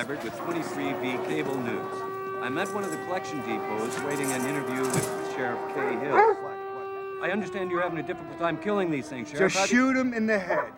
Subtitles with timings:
[0.00, 2.02] Liebert with 23V Cable News.
[2.40, 6.16] I'm at one of the collection depots waiting an interview with Sheriff Cahill.
[7.22, 9.52] I understand you're having a difficult time killing these things, Sheriff.
[9.52, 10.72] Just How shoot them in the head.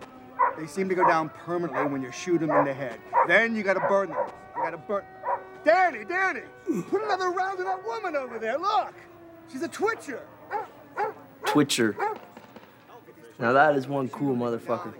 [0.57, 2.99] They seem to go down permanently when you shoot them in the head.
[3.25, 4.17] Then you gotta burn them.
[4.57, 5.05] You gotta burn.
[5.63, 6.41] Danny, Danny,
[6.89, 8.57] put another round of that woman over there.
[8.57, 8.93] Look,
[9.49, 10.21] she's a twitcher.
[11.45, 11.95] Twitcher.
[13.39, 14.93] Now that is one cool motherfucker.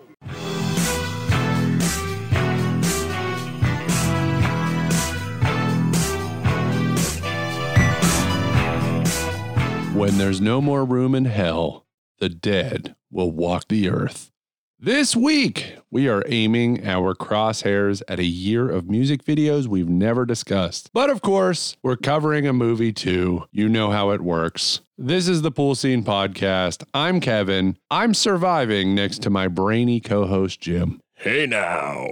[9.94, 11.86] When there's no more room in hell,
[12.18, 14.32] the dead will walk the earth.
[14.80, 20.26] This week, we are aiming our crosshairs at a year of music videos we've never
[20.26, 20.90] discussed.
[20.94, 23.46] But of course, we're covering a movie too.
[23.52, 24.82] You know how it works.
[24.98, 26.84] This is the Pool Scene Podcast.
[26.96, 27.78] I'm Kevin.
[27.92, 31.03] I'm surviving next to my brainy co host, Jim.
[31.24, 32.06] Hey now.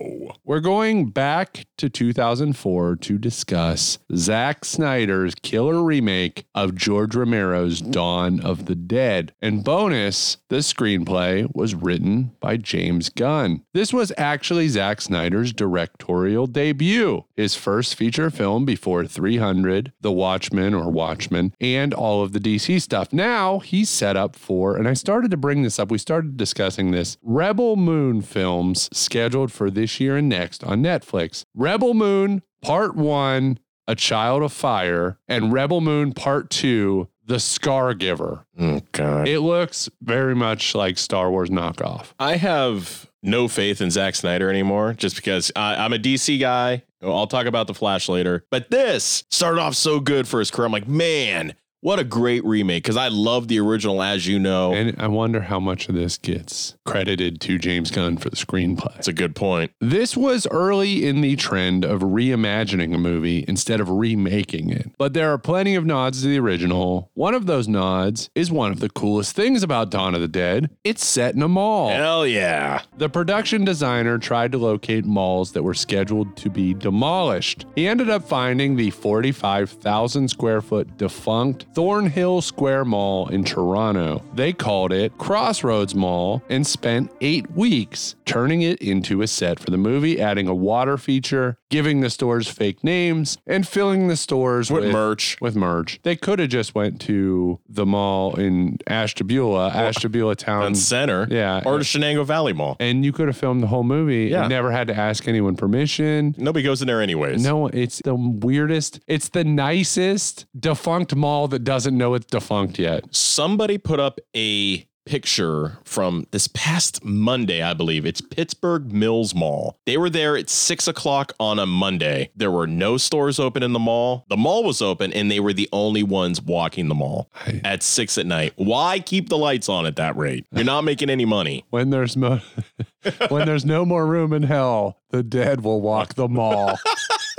[0.46, 8.40] We're going back to 2004 to discuss Zack Snyder's killer remake of George Romero's Dawn
[8.40, 9.34] of the Dead.
[9.42, 13.64] And bonus, the screenplay was written by James Gunn.
[13.74, 20.74] This was actually Zack Snyder's directorial debut, his first feature film before 300, The Watchmen
[20.74, 23.12] or Watchmen, and all of the DC stuff.
[23.12, 26.92] Now he's set up for, and I started to bring this up, we started discussing
[26.92, 31.44] this, Rebel Moon films scheduled for this year and next on Netflix.
[31.56, 37.96] Rebel Moon Part 1, A Child of Fire, and Rebel Moon Part 2, The Scar
[37.96, 38.46] Giver.
[38.60, 39.28] Oh, God.
[39.28, 42.14] It looks very much like Star Wars knockoff.
[42.20, 46.84] I have no faith in Zack Snyder anymore just because I, I'm a DC guy.
[47.02, 48.46] I'll talk about The Flash later.
[48.50, 50.66] But this started off so good for his career.
[50.66, 54.74] I'm like, man, what a great remake because I love the original, as you know.
[54.74, 58.94] And I wonder how much of this gets credited to James Gunn for the screenplay.
[58.94, 59.72] That's a good point.
[59.82, 64.92] This was early in the trend of reimagining a movie instead of remaking it.
[64.98, 67.10] But there are plenty of nods to the original.
[67.16, 70.70] One of those nods is one of the coolest things about Dawn of the Dead.
[70.84, 71.90] It's set in a mall.
[71.90, 72.84] Hell yeah.
[72.98, 77.66] The production designer tried to locate malls that were scheduled to be demolished.
[77.76, 84.24] He ended up finding the 45,000 square foot defunct Thornhill Square Mall in Toronto.
[84.34, 89.72] They called it Crossroads Mall and spent eight weeks turning it into a set for
[89.72, 94.70] the movie, adding a water feature, giving the stores fake names, and filling the stores
[94.70, 95.38] With with, merch.
[95.42, 96.00] With merch.
[96.04, 101.28] They could have just went to the mall in Ashtabula, Ashtabula Town And Center.
[101.32, 101.62] Yeah.
[101.66, 102.78] Or the Shenango Valley Mall.
[102.80, 104.48] and you could have filmed the whole movie Yeah.
[104.48, 106.36] never had to ask anyone permission.
[106.38, 107.44] Nobody goes in there anyways.
[107.44, 109.00] No, it's the weirdest.
[109.08, 113.06] It's the nicest defunct mall that doesn't know it's defunct yet.
[113.16, 118.06] somebody put up a picture from this past Monday, I believe.
[118.06, 119.78] It's Pittsburgh Mills Mall.
[119.86, 122.30] They were there at six o'clock on a Monday.
[122.36, 124.26] There were no stores open in the mall.
[124.30, 127.84] The mall was open, and they were the only ones walking the mall I- at
[127.84, 128.54] six at night.
[128.56, 130.46] Why keep the lights on at that rate?
[130.52, 131.66] You're not making any money.
[131.70, 132.42] When there's mo-
[133.30, 136.78] when there's no more room in hell, the dead will walk the mall.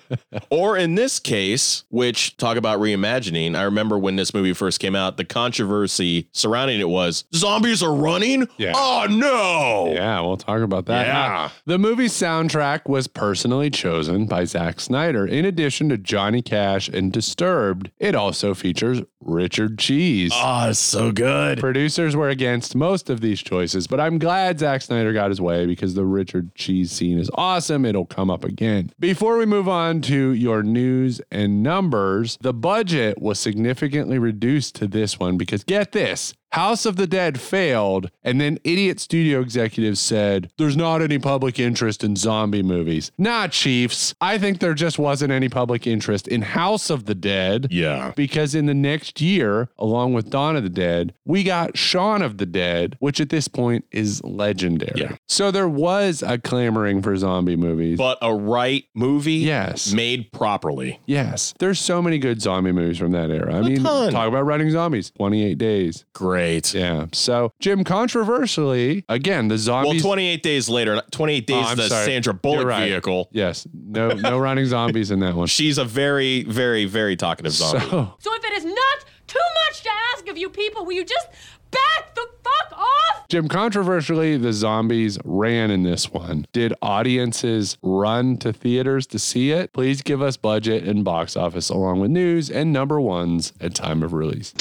[0.51, 4.95] Or in this case, which talk about reimagining, I remember when this movie first came
[4.95, 8.49] out, the controversy surrounding it was zombies are running?
[8.59, 8.73] Yeah.
[8.75, 9.93] Oh no.
[9.93, 11.07] yeah, we'll talk about that.
[11.07, 11.51] Yeah.
[11.65, 15.27] The movie's soundtrack was personally chosen by Zack Snyder.
[15.27, 20.33] In addition to Johnny Cash and Disturbed, it also features Richard Cheese.
[20.35, 21.59] Oh, so good.
[21.59, 25.67] Producers were against most of these choices, but I'm glad Zack Snyder got his way
[25.67, 27.85] because the Richard Cheese scene is awesome.
[27.85, 28.91] It'll come up again.
[29.01, 34.87] Before we move on to your news and numbers, the budget was significantly reduced to
[34.87, 36.33] this one because get this.
[36.53, 41.59] House of the Dead failed, and then idiot studio executives said, There's not any public
[41.59, 43.11] interest in zombie movies.
[43.19, 44.15] Nah, Chiefs.
[44.21, 48.13] I think there just wasn't any public interest in House of the Dead Yeah.
[48.17, 52.39] because in the next year, along with Dawn of the Dead, we got Shaun of
[52.39, 54.93] the Dead, which at this point is legendary.
[55.01, 55.17] Yeah.
[55.29, 57.99] So there was a clamoring for zombie movies.
[57.99, 59.93] But a right movie Yes.
[59.93, 61.01] made properly.
[61.07, 63.55] yes, there's so many good zombie movies from that era.
[63.57, 64.13] I mean, ton.
[64.13, 66.05] talk about running zombies, 28 days.
[66.15, 66.36] Great.
[66.75, 67.07] Yeah.
[67.13, 69.87] So, Jim, controversially, again, the zombies.
[69.87, 70.03] Well, zombies.
[70.03, 72.05] 28 days later, 28 days Oh, the sorry.
[72.07, 72.89] Sandra Bullock right.
[72.89, 73.29] vehicle.
[73.33, 73.67] Yes.
[73.73, 75.47] No, no running zombies in that one.
[75.47, 77.81] She's a very, very, very talkative zombie.
[77.89, 79.39] So, So if it is not too
[79.69, 81.29] much to ask of you people, will you just
[81.71, 83.29] back the fuck off?
[83.29, 86.47] Jim, controversially, the zombies ran in this one.
[86.53, 89.73] Did audiences run to theaters to see it?
[89.73, 94.03] Please give us budget and box office along with news and number ones at time
[94.05, 94.55] of release.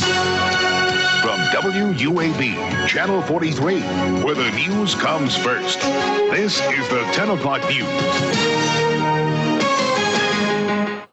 [1.66, 3.82] From WUAB, Channel 43,
[4.22, 5.80] where the news comes first.
[6.30, 7.88] This is the 10 o'clock news.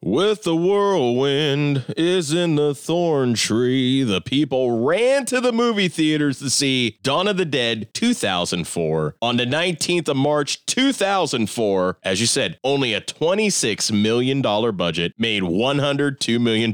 [0.04, 4.02] With the whirlwind is in the thorn tree.
[4.02, 9.36] The people ran to the movie theaters to see Dawn of the Dead 2004 on
[9.38, 11.96] the 19th of March 2004.
[12.02, 16.72] As you said, only a $26 million budget made $102 million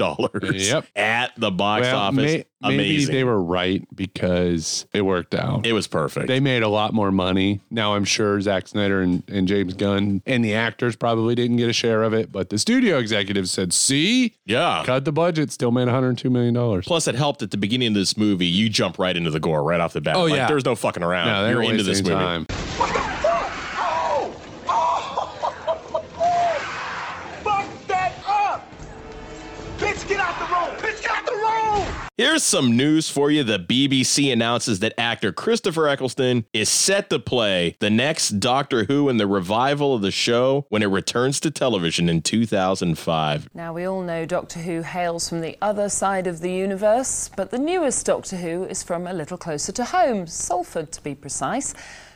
[0.52, 0.86] Yep.
[0.96, 2.16] at the box Well, office.
[2.16, 3.14] may- maybe Amazing.
[3.14, 5.64] they were right because it worked out.
[5.66, 6.26] it was perfect.
[6.28, 7.60] they made a lot more money.
[7.70, 11.68] Now I'm sure Zack Snyder and, and James Gunn and the actors probably didn't get
[11.68, 14.82] a share of it, but the studio executives said, "See, yeah.
[14.84, 17.94] cut the budget, still made 102 million dollars." Plus, it helped at the beginning of
[17.94, 18.46] this movie.
[18.46, 20.16] You jump right into the gore right off the bat.
[20.16, 20.48] Oh, Like, yeah.
[20.48, 21.28] there's no fucking around.
[21.28, 22.14] No, they're You're into this movie.
[22.14, 22.46] time.
[32.18, 33.44] Here's some news for you.
[33.44, 39.08] The BBC announces that actor Christopher Eccleston is set to play the next Doctor Who
[39.08, 43.50] in the revival of the show when it returns to television in 2005.
[43.54, 47.52] Now, we all know Doctor Who hails from the other side of the universe, but
[47.52, 51.72] the newest Doctor Who is from a little closer to home, Salford to be precise.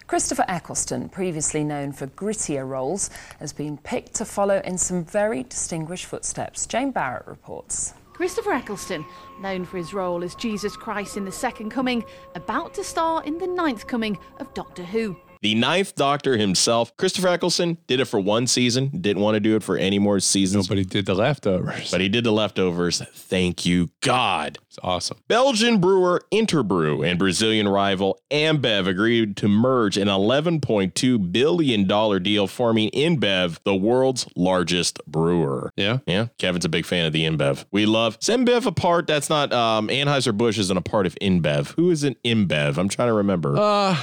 [0.08, 3.08] Christopher Eccleston, previously known for grittier roles,
[3.38, 6.66] has been picked to follow in some very distinguished footsteps.
[6.66, 7.94] Jane Barrett reports.
[8.14, 9.04] Christopher Eccleston,
[9.40, 12.04] known for his role as Jesus Christ in The Second Coming,
[12.34, 15.16] about to star in the ninth coming of Doctor Who.
[15.42, 19.56] The ninth Doctor himself, Christopher Eccleston, did it for one season, didn't want to do
[19.56, 21.90] it for any more seasons, Nobody did the leftovers.
[21.90, 23.02] but he did the leftovers.
[23.12, 24.58] Thank you, God.
[24.68, 25.18] it's awesome.
[25.28, 32.90] Belgian brewer Interbrew and Brazilian rival Ambev agreed to merge an $11.2 billion deal, forming
[32.90, 35.72] InBev, the world's largest brewer.
[35.76, 35.98] Yeah.
[36.06, 37.64] Yeah, Kevin's a big fan of the InBev.
[37.72, 41.72] We love is InBev a part that's not um Anheuser-Busch isn't a part of InBev.
[41.74, 42.78] Who is an InBev?
[42.78, 43.56] I'm trying to remember.
[43.58, 43.96] Uh,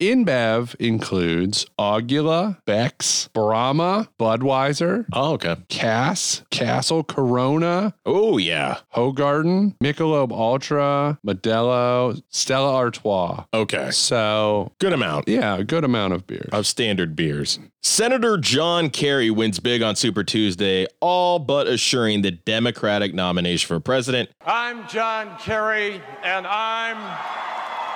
[0.00, 5.56] InBev includes Aguila, Beck's, Brahma, Budweiser, oh, okay.
[5.68, 8.78] Cass, Castle Corona, Oh, yeah.
[8.94, 13.44] Hoegaarden, Michelob Ultra, Modelo, Stella Artois.
[13.54, 13.90] Okay.
[13.92, 15.28] So, Good amount.
[15.28, 16.48] yeah, a good amount of beers.
[16.52, 17.60] of standard beers.
[17.84, 23.78] Senator John Kerry wins big on Super Tuesday, all but assuring the Democratic nomination for
[23.78, 24.28] president.
[24.44, 26.96] I'm John Kerry, and I'm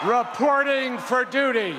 [0.05, 1.75] reporting for duty.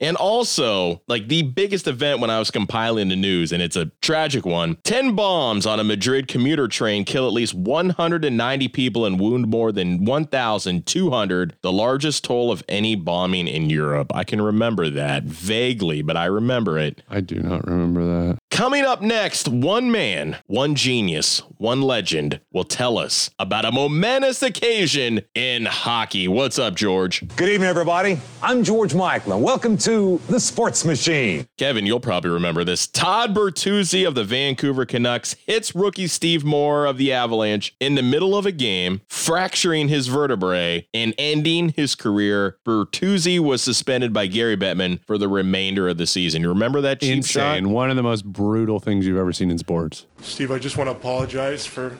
[0.00, 3.90] And also, like the biggest event when I was compiling the news, and it's a
[4.00, 9.20] tragic one 10 bombs on a Madrid commuter train kill at least 190 people and
[9.20, 14.10] wound more than 1,200, the largest toll of any bombing in Europe.
[14.14, 17.02] I can remember that vaguely, but I remember it.
[17.10, 18.38] I do not remember that.
[18.50, 24.42] Coming up next, one man, one genius, one legend will tell us about a momentous
[24.42, 26.26] occasion in hockey.
[26.26, 27.26] What's up, George?
[27.36, 28.18] Good evening, everybody.
[28.42, 31.48] I'm George Michael, and welcome to The Sports Machine.
[31.58, 32.86] Kevin, you'll probably remember this.
[32.86, 38.02] Todd Bertuzzi of the Vancouver Canucks hits rookie Steve Moore of the Avalanche in the
[38.02, 42.56] middle of a game, fracturing his vertebrae and ending his career.
[42.64, 46.42] Bertuzzi was suspended by Gary Bettman for the remainder of the season.
[46.42, 47.64] You remember that cheap Insane.
[47.64, 47.70] shot?
[47.72, 50.06] One of the most brutal things you've ever seen in sports.
[50.20, 51.98] Steve, I just want to apologize for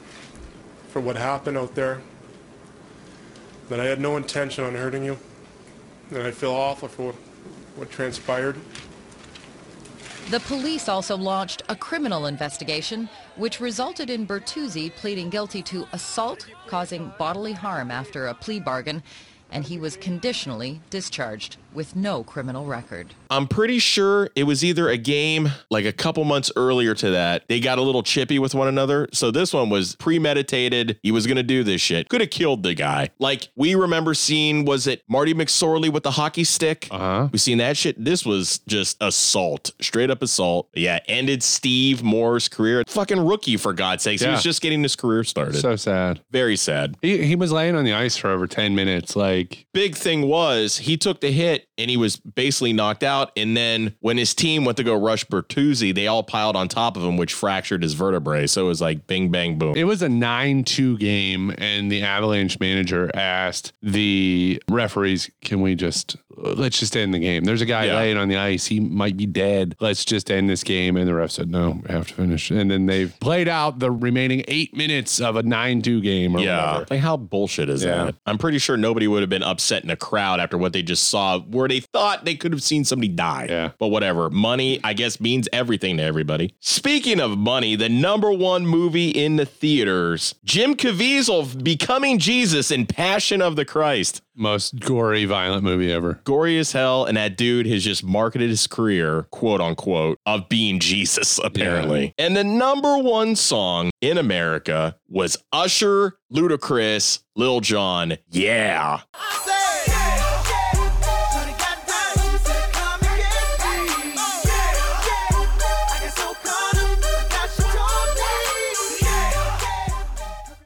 [0.87, 1.99] for what happened out there.
[3.67, 5.17] That I had no intention on hurting you.
[6.09, 7.13] And I feel awful for
[7.75, 8.57] what, transpired.
[10.29, 16.47] The police also launched a criminal investigation, which resulted in Bertuzzi pleading guilty to assault
[16.67, 19.03] causing bodily harm after a plea bargain,
[19.51, 23.13] and he was conditionally discharged with no criminal record.
[23.29, 27.47] I'm pretty sure it was either a game like a couple months earlier to that.
[27.47, 29.07] They got a little chippy with one another.
[29.13, 30.99] So this one was premeditated.
[31.01, 32.09] He was going to do this shit.
[32.09, 33.09] Could have killed the guy.
[33.19, 36.87] Like we remember seeing, was it Marty McSorley with the hockey stick?
[36.91, 37.29] Uh huh.
[37.31, 38.03] We seen that shit.
[38.03, 40.67] This was just assault, straight up assault.
[40.73, 42.83] Yeah, ended Steve Moore's career.
[42.87, 44.21] Fucking rookie, for God's sakes.
[44.21, 45.59] He was just getting his career started.
[45.59, 46.21] So sad.
[46.31, 46.95] Very sad.
[47.01, 49.15] He, he was laying on the ice for over 10 minutes.
[49.15, 53.31] Like, big thing was he took the hit it and he was basically knocked out.
[53.35, 56.95] And then when his team went to go rush Bertuzzi, they all piled on top
[56.97, 58.47] of him, which fractured his vertebrae.
[58.47, 59.75] So it was like bing, bang, boom.
[59.75, 65.75] It was a 9 2 game, and the Avalanche manager asked the referees, Can we
[65.75, 67.43] just, let's just end the game?
[67.43, 67.95] There's a guy Yeah.
[67.95, 68.65] laying on the ice.
[68.67, 69.75] He might be dead.
[69.79, 70.95] Let's just end this game.
[70.97, 72.51] And the ref said, No, we have to finish.
[72.51, 76.39] And then they've played out the remaining eight minutes of a 9 2 game or
[76.39, 76.65] yeah.
[76.73, 76.85] whatever.
[76.91, 78.05] Like, how bullshit is Yeah.
[78.05, 78.15] that?
[78.25, 81.07] I'm pretty sure nobody would have been upset in a crowd after what they just
[81.07, 81.39] saw,
[81.71, 83.47] they thought they could have seen somebody die.
[83.49, 83.71] Yeah.
[83.79, 84.29] But whatever.
[84.29, 86.53] Money, I guess, means everything to everybody.
[86.59, 92.85] Speaking of money, the number one movie in the theaters, Jim Caviezel becoming Jesus in
[92.85, 94.21] Passion of the Christ.
[94.35, 96.21] Most gory, violent movie ever.
[96.23, 100.79] Gory as hell, and that dude has just marketed his career, quote unquote, of being
[100.79, 102.13] Jesus, apparently.
[102.17, 109.01] And the number one song in America was Usher, Ludacris, Lil Jon, Yeah.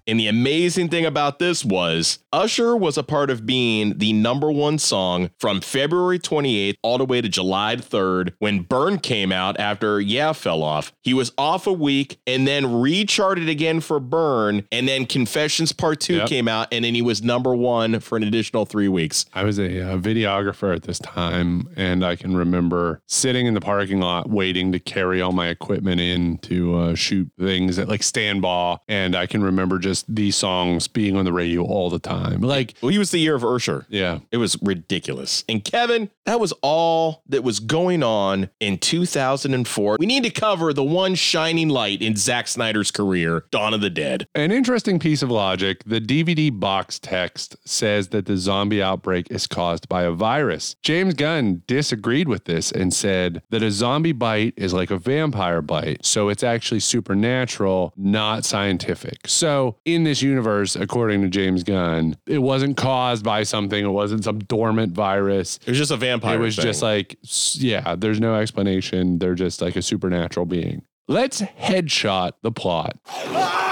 [0.07, 4.51] And the amazing thing about this was Usher was a part of being the number
[4.51, 9.59] one song from February 28th all the way to July 3rd when Burn came out
[9.59, 10.93] after Yeah fell off.
[11.01, 14.67] He was off a week and then recharted again for Burn.
[14.71, 16.29] And then Confessions Part 2 Yep.
[16.29, 19.25] came out and then he was number one for an additional three weeks.
[19.33, 23.61] I was a, uh videographer at this time, and I can remember sitting in the
[23.61, 28.01] parking lot waiting to carry all my equipment in to uh, shoot things at like
[28.01, 28.79] Standball.
[28.87, 32.41] And I can remember just these songs being on the radio all the time.
[32.41, 33.85] Like, well, he was the year of Ursher.
[33.89, 34.19] Yeah.
[34.31, 35.43] It was ridiculous.
[35.47, 39.97] And Kevin, that was all that was going on in 2004.
[39.99, 43.89] We need to cover the one shining light in Zack Snyder's career, Dawn of the
[43.89, 44.27] Dead.
[44.35, 49.47] An interesting piece of logic the DVD box text says that the zombie outbreak is
[49.47, 50.75] caused by a virus.
[50.81, 55.61] James Gunn disagreed with this and said that a zombie bite is like a vampire
[55.61, 59.27] bite, so it's actually supernatural, not scientific.
[59.27, 64.23] So, in this universe, according to James Gunn, it wasn't caused by something, it wasn't
[64.23, 65.59] some dormant virus.
[65.65, 66.63] It was just a vampire It was thing.
[66.63, 67.17] just like,
[67.53, 69.19] yeah, there's no explanation.
[69.19, 70.81] They're just like a supernatural being.
[71.07, 72.97] Let's headshot the plot.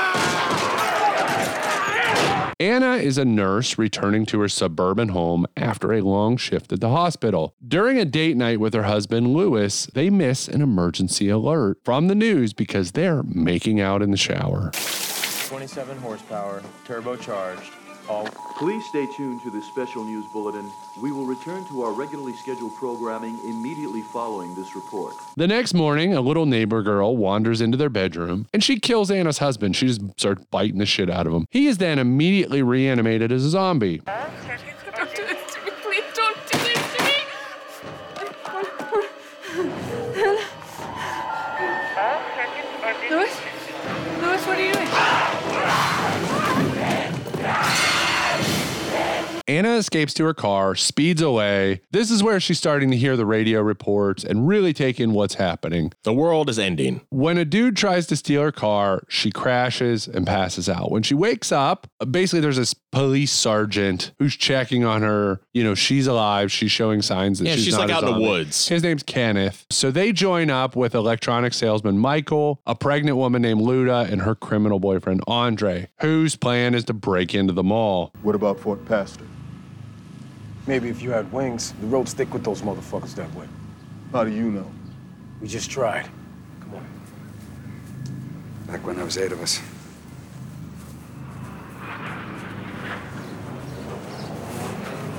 [2.60, 6.90] Anna is a nurse returning to her suburban home after a long shift at the
[6.90, 7.56] hospital.
[7.68, 12.16] During a date night with her husband, Lewis, they miss an emergency alert from the
[12.16, 14.72] news because they're making out in the shower.
[15.54, 17.70] 27 horsepower, turbocharged,
[18.10, 18.26] all.
[18.58, 20.68] Please stay tuned to this special news bulletin.
[21.00, 25.14] We will return to our regularly scheduled programming immediately following this report.
[25.38, 29.38] The next morning, a little neighbor girl wanders into their bedroom and she kills Anna's
[29.38, 29.76] husband.
[29.76, 31.46] She just starts biting the shit out of him.
[31.52, 34.00] He is then immediately reanimated as a zombie.
[34.00, 34.73] Don't
[49.54, 51.82] Anna escapes to her car, speeds away.
[51.92, 55.36] This is where she's starting to hear the radio reports and really take in what's
[55.36, 55.94] happening.
[56.02, 57.02] The world is ending.
[57.12, 60.90] When a dude tries to steal her car, she crashes and passes out.
[60.90, 65.40] When she wakes up, basically there's this police sergeant who's checking on her.
[65.54, 66.52] You know, she's alive.
[66.52, 68.68] She's showing signs that Yeah, she's, she's, not like out in the woods.
[68.68, 69.68] His name's Kenneth.
[69.70, 74.34] So they join up with electronic salesman Michael, a pregnant woman named Luda, and her
[74.34, 78.12] criminal boyfriend Andre, whose plan is to break into the mall.
[78.24, 79.26] What about Fort Pastor?
[80.66, 83.48] Maybe if you had wings, the road stick with those motherfuckers that way.
[84.14, 84.72] How do you know?
[85.42, 86.10] We just tried.
[86.62, 86.86] Come on.
[88.68, 89.60] Back when there was eight of us.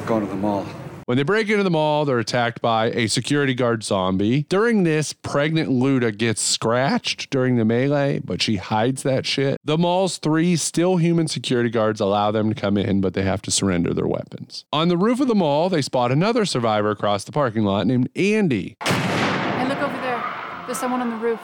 [0.07, 0.67] Going to the mall.
[1.07, 4.45] When they break into the mall, they're attacked by a security guard zombie.
[4.45, 9.61] During this, pregnant Luda gets scratched during the melee, but she hides that shit.
[9.63, 13.43] The mall's three still human security guards allow them to come in, but they have
[13.43, 14.65] to surrender their weapons.
[14.73, 18.09] On the roof of the mall, they spot another survivor across the parking lot named
[18.17, 18.77] Andy.
[18.83, 20.25] Hey, look over there.
[20.65, 21.41] There's someone on the roof.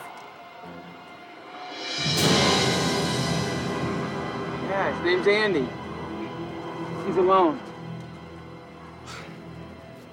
[4.70, 5.68] Yeah, his name's Andy.
[7.06, 7.60] He's alone.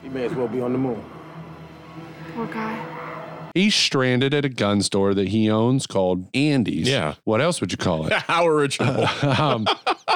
[0.07, 1.03] He may as well be on the moon.
[2.33, 3.51] Poor guy.
[3.53, 6.87] He's stranded at a gun store that he owns called Andy's.
[6.87, 7.15] Yeah.
[7.25, 8.13] What else would you call it?
[8.13, 9.05] How original.
[9.21, 9.67] um,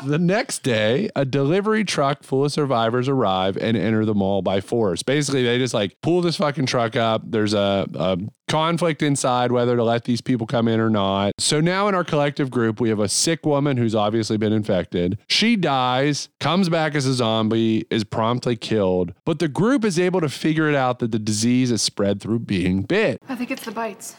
[0.05, 4.61] the next day, a delivery truck full of survivors arrive and enter the mall by
[4.61, 5.03] force.
[5.03, 7.23] Basically, they just like pull this fucking truck up.
[7.29, 8.17] There's a, a
[8.51, 11.31] conflict inside whether to let these people come in or not.
[11.39, 15.17] So now in our collective group, we have a sick woman who's obviously been infected.
[15.29, 19.13] She dies, comes back as a zombie, is promptly killed.
[19.23, 22.39] But the group is able to figure it out that the disease is spread through
[22.39, 23.19] being bit.
[23.29, 24.17] I think it's the bites.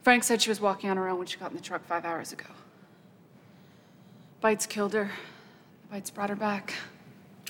[0.00, 2.04] Frank said she was walking on her own when she got in the truck five
[2.04, 2.46] hours ago.
[4.40, 5.10] Bites killed her.
[5.82, 6.72] The bites brought her back.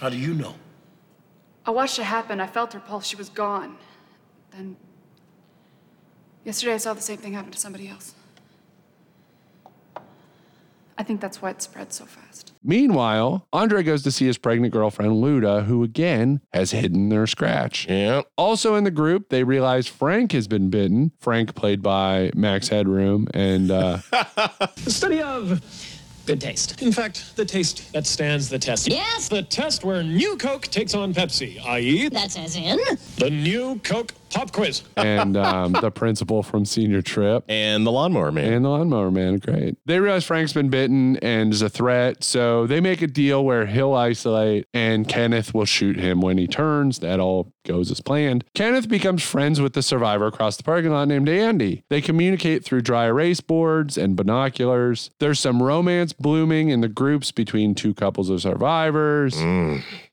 [0.01, 0.57] How do you know?
[1.65, 2.41] I watched it happen.
[2.41, 3.07] I felt her pulse.
[3.07, 3.77] She was gone.
[4.51, 4.77] Then,
[6.45, 8.15] yesterday I saw the same thing happen to somebody else.
[10.99, 12.53] I think that's why it spread so fast.
[12.63, 17.89] Meanwhile, Andre goes to see his pregnant girlfriend Luda, who again has hidden their scratch.
[17.89, 18.23] Yeah.
[18.37, 21.11] Also in the group, they realize Frank has been bitten.
[21.19, 25.61] Frank, played by Max Headroom, and uh, The study of
[26.27, 26.81] good taste.
[26.83, 28.87] In fact, the taste that stands the test.
[28.87, 29.29] Yes.
[29.29, 32.79] The test where new Coke takes on Pepsi, i.e., That's as in.
[33.17, 34.83] the new Coke pop quiz.
[34.97, 37.45] and um, the principal from senior trip.
[37.49, 38.53] And the lawnmower man.
[38.53, 39.77] And the lawnmower man great.
[39.87, 43.67] They realize frank's been bitten and is a threat so they make a deal where
[43.67, 46.21] he'll isolate and kenneth will shoot him.
[46.21, 48.45] When he turns that all goes as planned.
[48.55, 51.85] Kenneth becomes friends with the survivor across the parking lot named andy.
[51.91, 55.11] They communicate through dry erase boards and binoculars.
[55.21, 59.37] There's some romance blooming in the groups between two couples of survivors.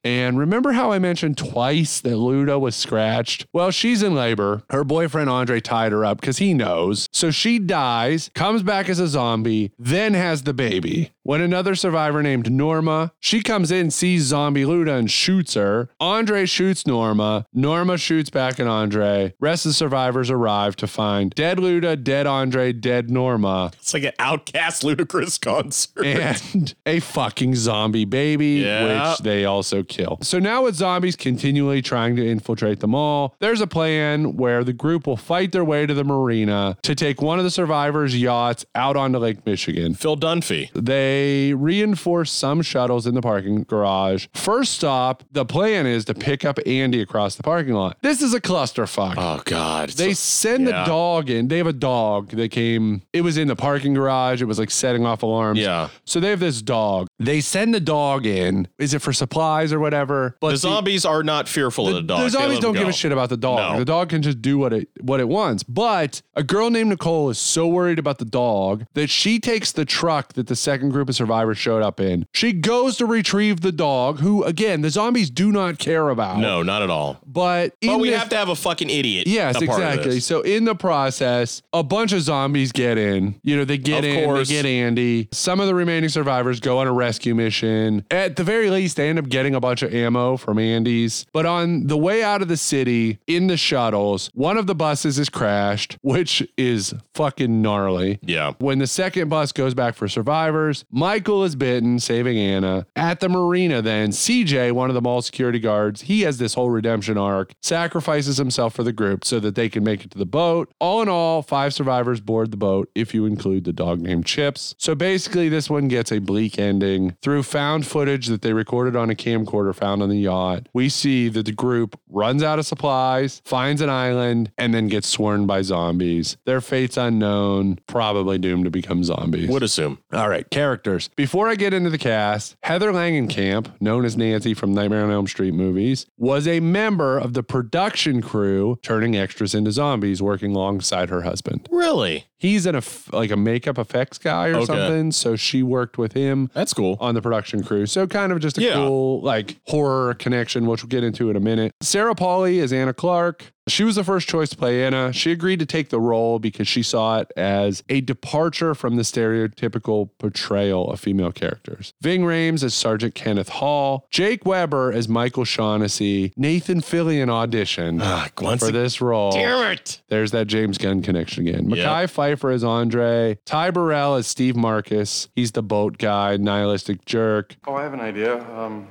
[0.03, 3.45] And remember how I mentioned twice that Luda was scratched?
[3.51, 4.63] Well, she's in labor.
[4.69, 7.07] Her boyfriend Andre tied her up because he knows.
[7.11, 11.11] So she dies, comes back as a zombie, then has the baby.
[11.29, 15.91] When another survivor named Norma, she comes in, sees zombie Luda, and shoots her.
[15.99, 17.45] Andre shoots Norma.
[17.53, 19.35] Norma shoots back at Andre.
[19.39, 23.69] Rest of the survivors arrive to find dead Luda, dead Andre, dead Norma.
[23.77, 26.03] It's like an outcast ludicrous concert.
[26.03, 29.11] And a fucking zombie baby, Yeah.
[29.11, 30.17] which they also kill.
[30.23, 34.73] So now with zombies continually trying to infiltrate the mall, there's a plan where the
[34.73, 38.65] group will fight their way to the marina to take one of the survivors' yachts
[38.73, 39.93] out onto Lake Michigan.
[39.93, 40.71] Phil Dunphy.
[40.73, 41.18] They
[41.53, 44.27] reinforce some shuttles in the parking garage.
[44.33, 47.97] First stop, the plan is to pick up Andy across the parking lot.
[48.01, 49.15] This is a clusterfuck.
[49.17, 49.89] Oh God.
[49.89, 50.83] They send yeah.
[50.83, 51.47] the dog in.
[51.47, 53.01] They have a dog that came.
[53.13, 54.41] It was in the parking garage.
[54.41, 55.59] It was like setting off alarms.
[55.59, 55.89] Yeah.
[56.05, 57.07] So they have this dog.
[57.19, 58.67] They send the dog in.
[58.77, 60.37] Is it for supplies or whatever?
[60.39, 62.21] But the zombies are not fearful of the dog.
[62.21, 63.73] The zombies don't give a shit about the dog.
[63.73, 63.79] No.
[63.79, 65.63] The dog can just do what it what it wants.
[65.63, 69.85] But a girl named Nicole is so worried about the dog that she takes the
[69.85, 72.25] truck that the second group of survivors showed up in.
[72.33, 76.39] She goes to retrieve the dog, who again the zombies do not care about.
[76.39, 77.19] No, not at all.
[77.25, 79.27] But oh, But we this- have to have a fucking idiot.
[79.27, 80.19] Yes, a part of exactly.
[80.19, 83.35] So in the process, a bunch of zombies get in.
[83.43, 84.49] You know, they get Of in, course.
[84.49, 85.29] they get Andy.
[85.31, 88.03] Some of the remaining survivors go on a rescue mission.
[88.11, 91.25] At the very least, they end up getting a bunch of ammo from Andy's.
[91.31, 95.17] But on the way out of the city in the shuttles, one of the buses
[95.17, 98.19] is crashed, which is fucking gnarly.
[98.21, 98.53] Yeah.
[98.59, 102.87] When the second bus goes back for survivors, Michael is bitten, saving Anna.
[102.95, 106.71] At the marina, then, CJ, one of the mall security guards, he has this whole
[106.71, 110.25] redemption arc, sacrifices himself for the group so that they can make it to the
[110.25, 110.71] boat.
[110.79, 114.73] All in all, five survivors board the boat if you include the dog named Chips.
[114.79, 117.15] So basically, this one gets a bleak ending.
[117.21, 121.29] Through found footage that they recorded on a camcorder found on the yacht, we see
[121.29, 125.61] that the group runs out of supplies, finds an island, and then gets sworn by
[125.61, 126.37] zombies.
[126.45, 129.49] Their fate's unknown, probably doomed to become zombies.
[129.49, 129.99] Would assume.
[130.11, 131.09] All right, characters.
[131.15, 135.27] Before I get into the cast, Heather Langenkamp, known as Nancy from Nightmare on Elm
[135.27, 141.09] Street movies, was a member of the production crew turning extras into zombies, working alongside
[141.09, 141.67] her husband.
[141.71, 142.25] Really?
[142.37, 142.79] He's an
[143.11, 144.65] like a makeup effects guy or Okay.
[144.65, 146.49] something, so she worked with him.
[146.53, 147.85] That's cool on the production crew.
[147.85, 148.73] So kind of just a Yeah.
[148.75, 151.73] cool like horror connection, which we'll get into in a minute.
[151.81, 153.51] Sarah Polley is Anna Clark.
[153.69, 155.13] She was the first choice to play Anna.
[155.13, 159.03] She agreed to take the role because she saw it as a departure from the
[159.03, 161.93] stereotypical portrayal of female characters.
[162.01, 168.01] Ving Rhames as Sergeant Kenneth Hall, Jake Weber as Michael Shaughnessy, Nathan Fillion auditioned
[168.41, 169.31] once for this role.
[169.31, 170.01] Damn it.
[170.09, 171.69] There's that James Gunn connection again.
[171.69, 171.77] Yep.
[171.77, 175.29] Mekhi Phifer as Andre, Ty Burrell as Steve Marcus.
[175.35, 177.55] He's the boat guy, nihilistic jerk.
[177.67, 178.39] Oh, I have an idea.
[178.57, 178.87] Um,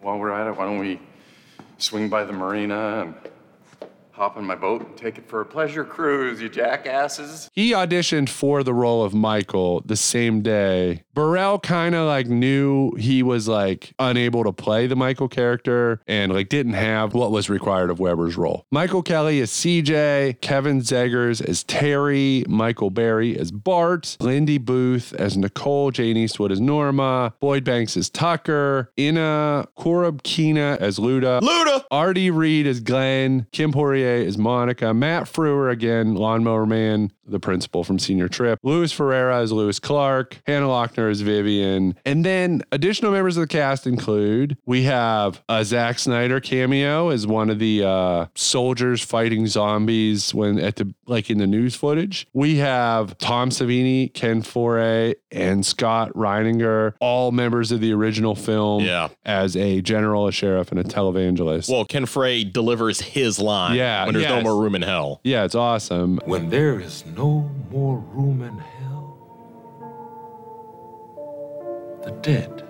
[0.00, 1.00] while we're at it, why don't we
[1.78, 3.14] swing by the marina and
[4.18, 7.48] hop on my boat and take it for a pleasure cruise, you jackasses?
[7.52, 11.04] He auditioned for the role of Michael the same day.
[11.14, 16.32] Burrell kind of like knew he was like unable to play the Michael character and
[16.32, 18.66] like didn't have what was required of Weber's role.
[18.72, 25.36] Michael Kelly as CJ, Kevin Zegers as Terry, Michael Barry as Bart, Lindy Booth as
[25.36, 32.30] Nicole, Jane Eastwood as Norma, Boyd Banks as Tucker, Inna Korobkina as Luda, Luda, R.D.
[32.30, 37.98] Reid as Glenn, Kim Poirier as Monica, Matt Frewer again, Lawnmower Man, the principal from
[37.98, 43.36] Senior Trip, Louis Ferreira is Louis Clark, Hannah Lochner is Vivian, and then additional members
[43.36, 48.26] of the cast include we have a Zack Snyder cameo as one of the uh,
[48.34, 52.26] soldiers fighting zombies when at the like in the news footage.
[52.32, 58.84] We have Tom Savini, Ken Foree, and Scott Reininger, all members of the original film.
[58.84, 59.08] Yeah.
[59.24, 61.70] as a general, a sheriff, and a televangelist.
[61.70, 63.76] Well, Ken Foree delivers his line.
[63.76, 65.20] Yeah, When there's no more room in hell.
[65.24, 66.20] Yeah, it's awesome.
[66.24, 69.18] When there is no more room in hell,
[72.04, 72.64] the dead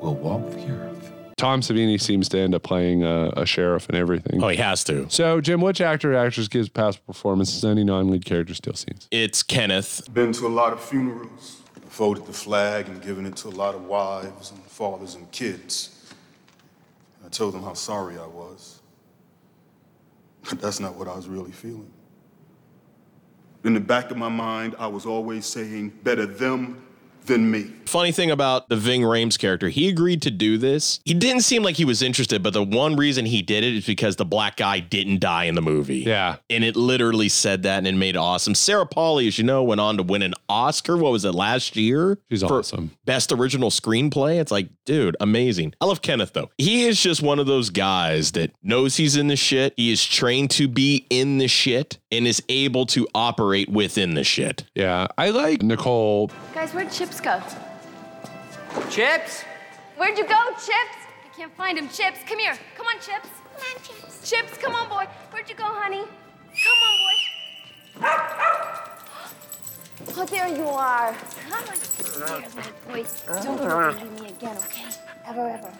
[0.00, 1.12] will walk the earth.
[1.36, 4.42] Tom Savini seems to end up playing a, a sheriff and everything.
[4.42, 5.06] Oh, he has to.
[5.10, 9.06] So, Jim, which actor or actress gives past performances in any non-lead character still scenes?
[9.10, 10.08] It's Kenneth.
[10.14, 13.74] Been to a lot of funerals, folded the flag and given it to a lot
[13.74, 15.92] of wives and fathers and kids.
[17.24, 18.75] I told them how sorry I was.
[20.48, 21.90] But that's not what I was really feeling.
[23.64, 26.85] In the back of my mind, I was always saying, better them
[27.26, 27.72] than me.
[27.86, 30.98] Funny thing about the Ving Rhames character, he agreed to do this.
[31.04, 33.86] He didn't seem like he was interested, but the one reason he did it is
[33.86, 35.98] because the black guy didn't die in the movie.
[35.98, 36.36] Yeah.
[36.50, 38.56] And it literally said that and it made it awesome.
[38.56, 40.96] Sarah Polley, as you know, went on to win an Oscar.
[40.96, 42.18] What was it last year?
[42.28, 42.90] She's For awesome.
[43.04, 44.40] Best original screenplay.
[44.40, 45.74] It's like, dude, amazing.
[45.80, 46.50] I love Kenneth though.
[46.58, 49.74] He is just one of those guys that knows he's in the shit.
[49.76, 54.24] He is trained to be in the shit and is able to operate within the
[54.24, 54.64] shit.
[54.74, 55.06] Yeah.
[55.16, 56.30] I like Nicole.
[56.52, 57.42] Guys, where'd Chips go?
[58.90, 59.44] Chips?
[59.96, 60.98] Where'd you go, Chips?
[61.24, 61.88] I can't find him.
[61.88, 62.56] Chips, come here.
[62.76, 63.28] Come on, Chips.
[63.56, 64.30] Come on, Chips.
[64.30, 65.06] Chips, come on, boy.
[65.30, 66.04] Where'd you go, honey?
[66.64, 68.08] Come on, boy.
[70.18, 71.14] Oh, there you are.
[71.48, 71.74] Come on.
[72.38, 73.04] There's my boy.
[73.42, 74.86] Don't ever leave me again, okay?
[75.26, 75.72] Ever, ever.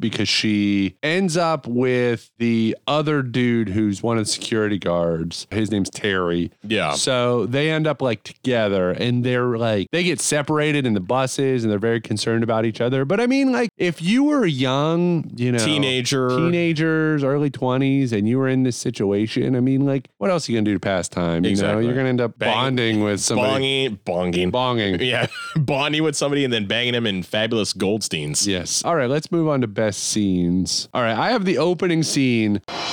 [0.00, 5.46] Because she ends up with the other dude who's one of the security guards.
[5.50, 6.50] His name's Terry.
[6.62, 6.92] Yeah.
[6.94, 11.64] So they end up like together and they're like, they get separated in the buses
[11.64, 13.04] and they're very concerned about each other.
[13.04, 16.28] But I mean, like, if you were young, you know, Teenager.
[16.30, 20.52] teenagers, early 20s, and you were in this situation, I mean, like, what else are
[20.52, 21.44] you going to do to pass time?
[21.44, 23.88] You know, you're going to end up Bang- bonding with somebody.
[23.90, 24.96] Bonging, bonging, bonging.
[25.06, 28.46] Yeah, bonding with somebody and then banging him in fabulous Goldsteins.
[28.46, 28.84] Yes.
[28.84, 30.88] All right, let's move on to best scenes.
[30.92, 32.54] All right, I have the opening scene.
[32.54, 32.90] This is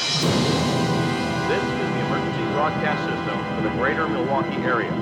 [1.49, 4.93] the emergency broadcast system for the greater Milwaukee area.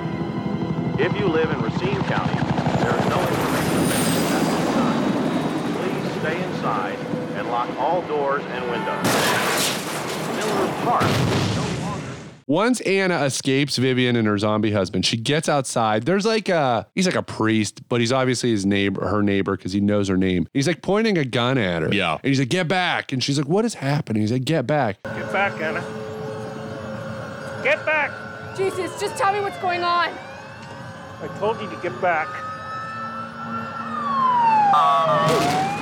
[0.97, 2.39] If you live in Racine County,
[2.80, 5.04] there is no information available at this time.
[5.75, 6.97] Please stay inside
[7.36, 9.06] and lock all doors and windows.
[10.38, 11.51] Miller Park
[12.47, 16.04] Once Anna escapes Vivian and her zombie husband, she gets outside.
[16.04, 19.73] There's like a he's like a priest, but he's obviously his neighbor, her neighbor, because
[19.73, 20.47] he knows her name.
[20.54, 21.93] He's like pointing a gun at her.
[21.93, 22.13] Yeah.
[22.13, 23.12] And he's like, get back.
[23.12, 24.21] And she's like, what is happening?
[24.21, 25.01] He's like, get back.
[25.04, 25.84] Get back, Anna.
[27.63, 28.12] Get back!
[28.58, 30.10] Jesus, just tell me what's going on.
[31.21, 32.27] I told you to get back.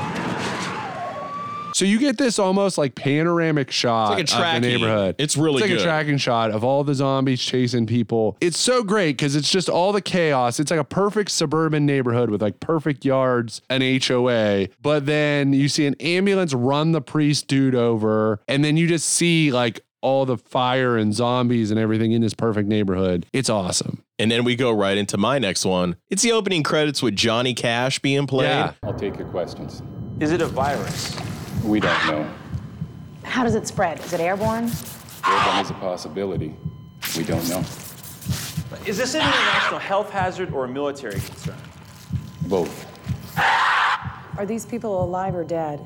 [1.79, 5.15] So you get this almost like panoramic shot like a of the neighborhood.
[5.17, 5.79] It's really it's like good.
[5.79, 8.35] a tracking shot of all the zombies chasing people.
[8.41, 10.59] It's so great because it's just all the chaos.
[10.59, 14.67] It's like a perfect suburban neighborhood with like perfect yards, an HOA.
[14.81, 19.07] But then you see an ambulance run the priest dude over, and then you just
[19.07, 23.25] see like all the fire and zombies and everything in this perfect neighborhood.
[23.31, 24.03] It's awesome.
[24.17, 25.95] And then we go right into my next one.
[26.09, 28.47] It's the opening credits with Johnny Cash being played.
[28.47, 28.73] Yeah.
[28.83, 29.81] I'll take your questions.
[30.19, 31.17] Is it a virus?
[31.63, 32.31] We don't know.
[33.23, 33.99] How does it spread?
[33.99, 34.71] Is it airborne?
[35.27, 36.55] Airborne is a possibility.
[37.17, 37.59] We don't know.
[38.85, 41.57] Is this an international health hazard or a military concern?
[42.47, 42.85] Both.
[44.37, 45.85] Are these people alive or dead?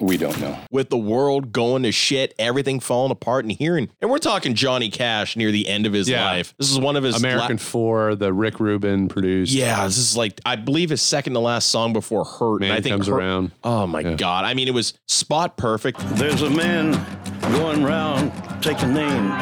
[0.00, 0.58] We don't know.
[0.70, 3.90] With the world going to shit, everything falling apart and hearing.
[4.00, 6.24] And we're talking Johnny Cash near the end of his Yeah.
[6.24, 6.54] life.
[6.58, 9.52] This is one of his American la- Four, the Rick Rubin produced.
[9.52, 12.60] Yeah, this is like I believe his second to last song before Hurt.
[12.60, 13.50] Man and I think Comes Hurt- Around.
[13.62, 14.44] Oh my god!
[14.46, 16.00] I mean, it was spot perfect.
[16.16, 16.92] There's a man
[17.52, 18.32] going round
[18.62, 19.34] taking names,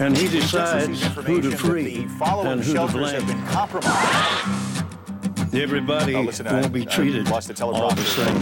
[0.00, 3.26] and he decides who to free and who to blame.
[5.54, 7.40] Everybody won't be treated all
[7.94, 8.40] the same.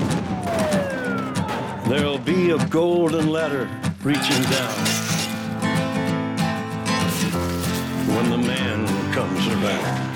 [1.90, 3.68] There'll be a golden ladder
[4.04, 4.74] reaching down
[8.14, 10.09] when the man comes around.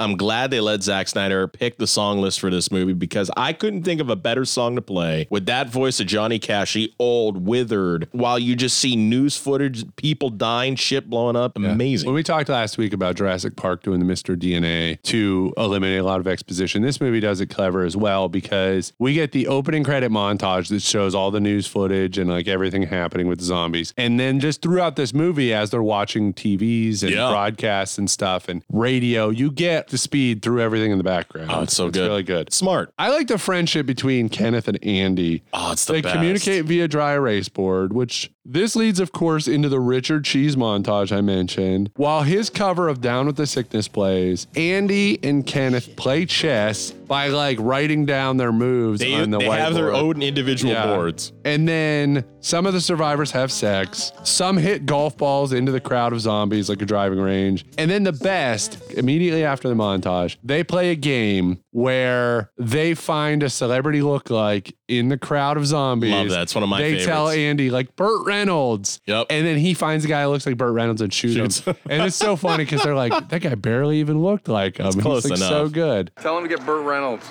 [0.00, 3.52] I'm glad they let Zack Snyder pick the song list for this movie because I
[3.52, 7.46] couldn't think of a better song to play with that voice of Johnny Cashy, old,
[7.46, 11.56] withered, while you just see news footage, people dying, shit blowing up.
[11.56, 12.06] Amazing.
[12.06, 14.34] When we talked last week about Jurassic Park doing the Mr.
[14.36, 18.92] DNA to eliminate a lot of exposition, this movie does it clever as well because
[18.98, 22.82] we get the opening credit montage that shows all the news footage and like everything
[22.84, 23.92] happening with zombies.
[23.98, 27.28] And then just throughout this movie, as they're watching TVs and Yeah.
[27.30, 31.50] broadcasts and stuff and radio, you get the speed through everything in the background.
[31.52, 32.06] Oh, it's so it's good.
[32.08, 32.52] really good.
[32.52, 32.92] Smart.
[32.98, 35.42] I like the friendship between Kenneth and Andy.
[35.52, 36.14] Oh, it's the they best.
[36.14, 41.16] communicate via dry erase board, which this leads, of course, into the Richard Cheese montage
[41.16, 41.90] I mentioned.
[41.96, 47.28] While his cover of Down with the Sickness plays, Andy and Kenneth play chess by
[47.28, 50.86] like writing down their moves They, on the they have their own individual Yeah.
[50.86, 51.32] boards.
[51.44, 54.12] And then some of the survivors have sex.
[54.22, 57.66] Some hit golf balls into the crowd of zombies like a driving range.
[57.78, 63.42] And then the best, immediately after the montage, they play a game where they find
[63.42, 66.10] a celebrity lookalike in the crowd of zombies.
[66.10, 66.42] Love that.
[66.42, 67.28] It's one of my They tell.
[67.28, 69.00] Andy like Burt Reynolds.
[69.06, 69.28] Yep.
[69.30, 71.76] And then he finds a guy who looks like Burt Reynolds and shoots, him.
[71.88, 74.86] and it's so funny because they're like, that guy barely even looked like him.
[74.86, 76.10] It's He's close like so good.
[76.20, 77.28] Tell him to get Burt Reynolds.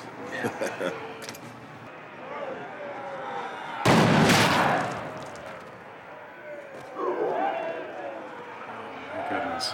[9.11, 9.73] Oh, goodness.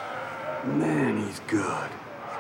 [0.66, 1.90] Man, he's good.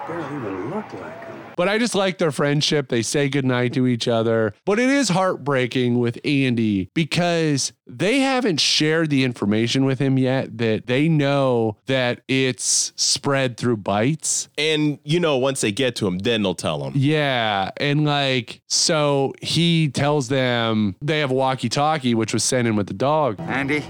[0.07, 1.24] Barely even look like him.
[1.55, 2.89] But I just like their friendship.
[2.89, 4.53] They say goodnight to each other.
[4.65, 10.57] But it is heartbreaking with Andy because they haven't shared the information with him yet
[10.57, 14.49] that they know that it's spread through bites.
[14.57, 16.93] And you know, once they get to him, then they'll tell him.
[16.95, 17.71] Yeah.
[17.77, 22.75] And like, so he tells them they have a walkie talkie, which was sent in
[22.75, 23.39] with the dog.
[23.39, 23.81] Andy?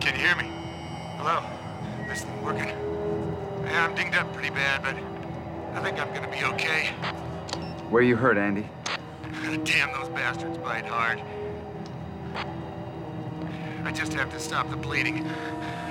[0.00, 0.50] Can you hear me?
[1.18, 1.44] Hello?
[2.08, 2.68] This thing working?
[3.64, 4.96] Yeah, I'm dinged up pretty bad, but
[5.74, 6.88] I think I'm gonna be okay.
[7.90, 8.68] Where you hurt, Andy?
[9.64, 11.20] Damn, those bastards bite hard.
[13.84, 15.26] I just have to stop the bleeding.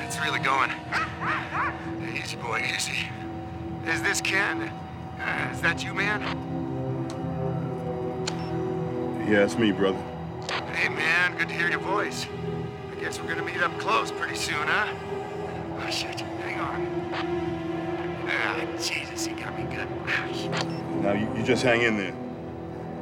[0.06, 0.72] It's really going.
[2.16, 3.08] Easy, boy, easy.
[3.86, 4.72] Is this Ken?
[5.20, 6.22] Uh, is that you, man?
[9.28, 10.02] Yeah, it's me, brother.
[10.74, 12.28] Hey, man, good to hear your voice.
[12.92, 14.88] I guess we're gonna meet up close pretty soon, huh?
[15.80, 17.39] Oh, shit, hang on.
[18.52, 19.88] Ah, Jesus, he got me good.
[21.04, 22.16] Now, you, you just hang in there.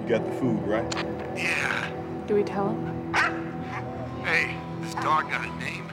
[0.02, 0.94] You got the food, right?
[1.38, 1.90] Yeah.
[2.28, 3.14] Do we tell him?
[4.26, 5.90] Hey, this dog got a name.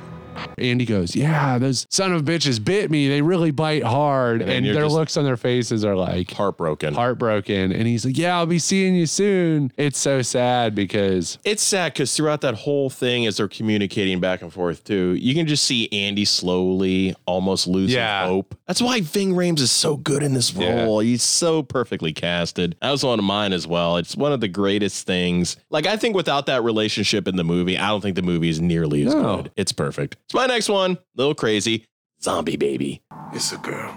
[0.59, 3.09] Andy goes, Yeah, those son of bitches bit me.
[3.09, 4.43] They really bite hard.
[4.43, 6.95] And And, their looks on their faces are like Heartbroken.
[6.95, 7.73] heartbroken.
[7.73, 9.71] And he's like, Yeah, I'll be seeing you soon.
[9.77, 14.43] It's so sad because It's sad because throughout that whole thing, as they're communicating back
[14.43, 18.27] and forth too, you can just see Andy slowly almost losing Yeah.
[18.27, 18.57] hope.
[18.67, 20.85] That's why Ving Rhames is so good in this Yeah.
[20.85, 21.01] role.
[21.01, 22.77] He's so perfectly casted.
[22.81, 23.97] That was one of mine as well.
[23.99, 25.57] It's one of the greatest things.
[25.71, 28.61] Like I think without that relationship in the movie, I don't think the movie is
[28.61, 29.37] nearly as No.
[29.37, 29.51] good.
[29.57, 30.17] It's perfect.
[30.25, 30.99] It's my next one.
[31.17, 31.84] Little crazy.
[32.25, 33.03] Zombie baby.
[33.35, 33.95] It's a girl.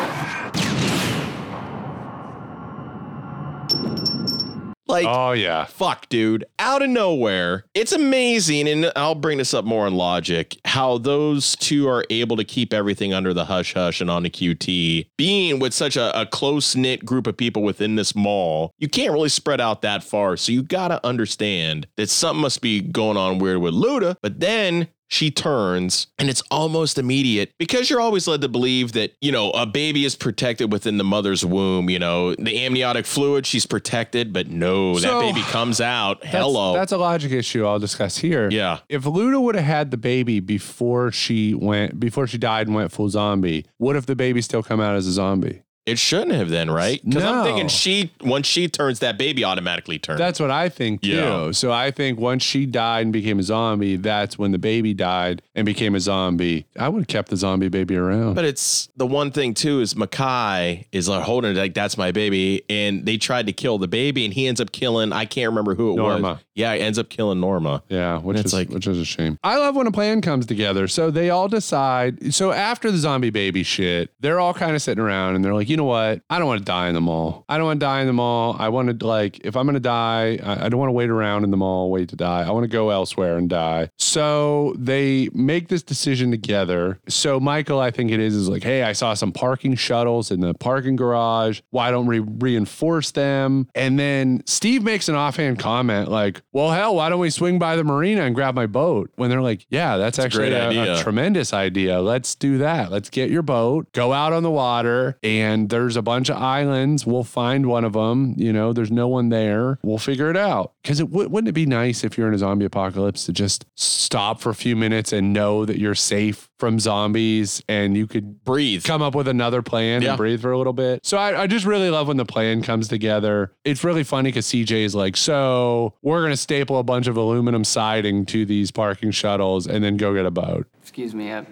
[5.04, 5.64] Like, Oh yeah.
[5.66, 6.44] fuck, dude.
[6.58, 7.64] Out of nowhere.
[7.74, 8.68] It's amazing.
[8.68, 12.72] And I'll bring this up more on logic how those two are able to keep
[12.72, 15.08] everything under the hush hush and on the QT.
[15.16, 19.12] Being with such a, a close knit group of people within this mall, you can't
[19.12, 20.36] really spread out that far.
[20.36, 24.16] So you got to understand that something must be going on weird with Luda.
[24.22, 29.12] But then she turns and it's almost immediate because you're always led to believe that,
[29.20, 33.46] you know, a baby is protected within the mother's womb, you know, the amniotic fluid,
[33.46, 36.20] she's protected, but no, So- that baby comes out.
[36.22, 36.74] That's- Hello.
[36.74, 38.48] That's a logic issue I'll discuss here.
[38.50, 38.78] Yeah.
[38.88, 42.90] If Luda would have had the baby before she went before she died and went
[42.92, 45.62] full zombie, would have the baby still come out as a zombie?
[45.86, 47.00] It shouldn't have then, right?
[47.04, 50.18] Because I'm thinking she once she turns, that baby automatically turns.
[50.18, 51.08] That's what I think too.
[51.10, 51.50] Yeah.
[51.52, 55.42] So I think once she died and became a zombie, that's when the baby died
[55.54, 56.66] and became a zombie.
[56.76, 58.34] I would have kept the zombie baby around.
[58.34, 62.10] But it's the one thing too is Mekhi is like holding it like that's my
[62.12, 65.12] baby, and they tried to kill the baby, and he ends up killing.
[65.12, 66.20] I can't remember who it was.
[66.20, 66.40] Norma.
[66.54, 67.82] Yeah, he ends up killing Norma.
[67.88, 69.38] Yeah, which And is like- which is a shame.
[69.44, 70.88] I love when a plan comes together.
[70.88, 72.34] So they all decide.
[72.34, 75.68] So after the zombie baby shit, they're all kind of sitting around and they're like,
[75.68, 76.22] you know what?
[76.28, 77.44] I don't want to die in the mall.
[77.48, 78.56] I don't want to die in the mall.
[78.58, 81.44] I want to like, if I'm gonna die, I, I don't want to wait around
[81.44, 82.42] in the mall, wait to die.
[82.46, 83.90] I want to go elsewhere and die.
[83.98, 86.98] So they make this decision together.
[87.08, 90.40] So Michael, I think it is, is like, hey, I saw some parking shuttles in
[90.40, 91.60] the parking garage.
[91.70, 93.68] Why don't we reinforce them?
[93.74, 97.76] And then Steve makes an offhand comment like, well, hell, why don't we swing by
[97.76, 99.10] the marina and grab my boat?
[99.16, 102.00] When they're like, yeah, that's, a actually great a, a tremendous idea.
[102.00, 102.90] Let's do that.
[102.90, 107.06] Let's get your boat, go out on the water, and there's a bunch of islands.
[107.06, 108.34] We'll find one of them.
[108.36, 109.78] You know, there's no one there.
[109.82, 110.72] We'll figure it out.
[110.82, 113.66] Because it w- wouldn't it be nice if you're in a zombie apocalypse to just
[113.74, 118.42] stop for a few minutes and know that you're safe from zombies and you could
[118.44, 120.10] breathe, come up with another plan Yeah.
[120.10, 121.04] and breathe for a little bit.
[121.04, 123.52] So I, I just really love when the plan comes together.
[123.64, 127.62] It's really funny because CJ is like, so we're gonna staple a bunch of aluminum
[127.64, 130.66] siding to these parking shuttles and then go get a boat.
[130.80, 131.42] Excuse me, uh,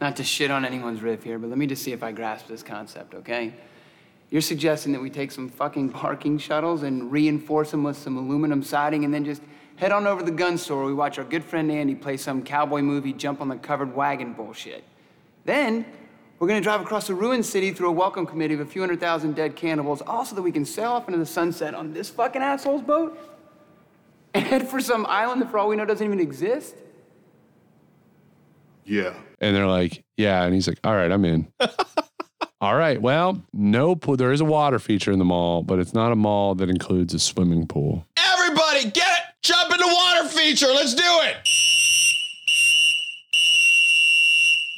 [0.00, 2.48] not to shit on anyone's riff here, but let me just see if I grasp
[2.48, 3.54] this concept, okay?
[4.30, 8.62] You're suggesting that we take some fucking parking shuttles and reinforce them with some aluminum
[8.62, 9.40] siding and then just
[9.76, 12.16] head on over to the gun store where we watch our good friend Andy play
[12.16, 14.84] some cowboy movie jump on the covered wagon bullshit.
[15.44, 15.86] Then
[16.38, 19.00] we're gonna drive across the ruined city through a welcome committee of a few hundred
[19.00, 22.10] thousand dead cannibals, all so that we can sail off into the sunset on this
[22.10, 23.18] fucking asshole's boat
[24.34, 26.74] and head for some island that for all we know doesn't even exist.
[28.84, 29.14] Yeah.
[29.40, 30.44] And they're like, yeah.
[30.44, 31.48] And he's like, all right, I'm in.
[32.60, 33.00] all right.
[33.00, 34.16] Well, no pool.
[34.16, 37.14] There is a water feature in the mall, but it's not a mall that includes
[37.14, 38.06] a swimming pool.
[38.16, 39.24] Everybody, get it!
[39.42, 40.68] Jump in the water feature.
[40.68, 41.36] Let's do it.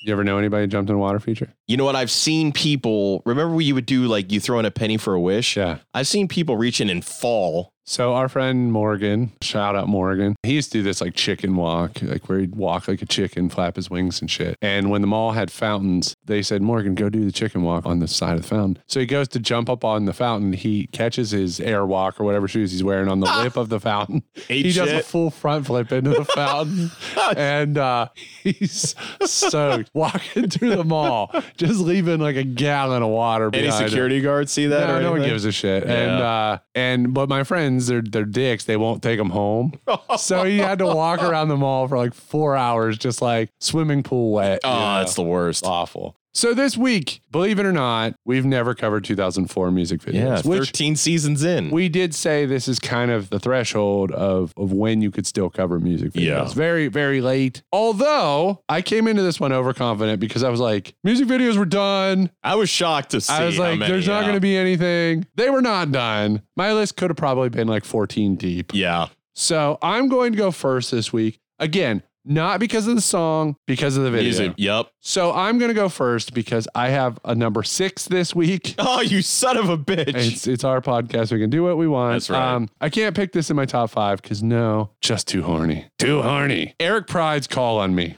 [0.05, 1.53] You ever know anybody jumped in a water feature?
[1.67, 1.97] You know what?
[1.97, 3.23] I've seen people.
[3.27, 5.57] Remember when you would do like you throw in a penny for a wish?
[5.57, 5.79] Yeah.
[5.93, 7.73] I've seen people reach in and fall.
[7.91, 12.03] So our friend Morgan, shout out Morgan, he used to do this like chicken walk,
[12.03, 14.59] like where he'd walk like a chicken, flap his wings and shit.
[14.61, 18.01] And when the mall had fountains, they said, Morgan, go do the chicken walk on
[18.01, 18.83] the side of the fountain.
[18.89, 20.53] So he goes to jump up on the fountain.
[20.53, 24.23] He catches his Airwalk or whatever shoes he's wearing on the lip of the fountain.
[24.51, 26.91] Ate he does a full front flip into the fountain.
[27.39, 28.09] and uh,
[28.43, 33.73] he's soaked walking through the mall, just leaving like a gallon of water Any him.
[33.73, 34.89] security guards see that?
[34.89, 35.87] No, or no one gives a shit.
[35.87, 35.93] Yeah.
[35.93, 37.45] And uh and but my
[37.79, 38.65] friends, they're they're dicks.
[38.65, 39.73] They won't take him home.
[40.19, 44.03] so he had to walk around the mall for like four hours, just like swimming
[44.03, 44.61] pool wet.
[44.65, 45.65] Oh, that's the worst.
[45.65, 46.17] Awful.
[46.39, 50.15] So this week, believe it or not, we've never covered 2004 music videos.
[50.15, 51.69] Yeah, which 13 seasons in.
[51.71, 55.51] we did say this is kind of the threshold of of when you could still
[55.51, 56.25] cover music videos.
[56.25, 56.49] Yeah.
[56.55, 57.65] Very, very late.
[57.73, 62.31] Although I came into this one overconfident because I was like, music videos were done.
[62.45, 63.33] I was shocked to see.
[63.33, 64.23] I was how like, many, there's not yeah.
[64.23, 65.27] going to be anything.
[65.35, 66.43] They were not done.
[66.57, 68.71] My list could have probably been like 14 deep.
[68.73, 69.09] Yeah.
[69.35, 71.41] So I'm going to go first this week.
[71.59, 74.25] Again, not because of the song, because of the video.
[74.25, 74.55] Music.
[74.57, 74.89] Yep.
[75.01, 78.75] So I'm going to go first because I have a number six this week.
[78.91, 80.15] Oh, you son of a bitch.
[80.15, 81.31] It's it's our podcast.
[81.31, 82.15] We can do what we want.
[82.15, 82.55] That's right.
[82.55, 85.91] Um, I can't pick this in my top five because no, just too horny.
[85.99, 86.75] Too horny.
[86.81, 88.17] Eric Prydz call on me.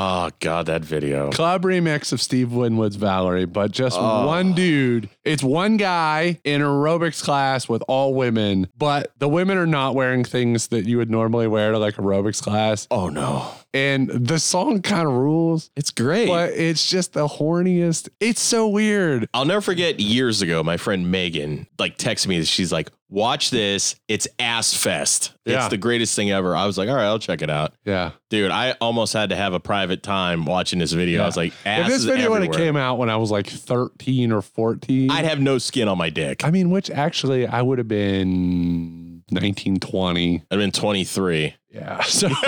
[0.00, 1.28] Oh God, that video.
[1.32, 4.28] Club remix of Steve Winwood's Valerie, but just Oh.
[4.28, 5.08] one dude.
[5.24, 10.22] It's one guy in aerobics class with all women, but the women are not wearing
[10.22, 12.86] things that you would normally wear to like aerobics class.
[12.92, 13.50] Oh no.
[13.78, 15.70] And the song kind of rules.
[15.76, 16.28] It's great.
[16.28, 18.08] But it's just the horniest.
[18.20, 19.28] It's so weird.
[19.32, 22.42] I'll never forget years ago, my friend Megan like texted me.
[22.44, 23.94] She's like, "Watch this.
[24.08, 25.32] It's ass fest.
[25.44, 25.58] Yeah.
[25.58, 28.12] It's the greatest thing ever." I was like, "All right, I'll check it out." Yeah.
[28.30, 31.22] Dude, I almost had to have a private time watching this video.
[31.22, 32.66] I was like, "Ass if this video would have everywhere.
[32.66, 36.10] came out when I was like 13 or 14, I'd have no skin on my
[36.10, 36.44] dick.
[36.44, 40.42] I mean, which actually I would have been 1920.
[40.50, 41.54] I'd been 23.
[41.70, 42.02] Yeah.
[42.04, 42.28] So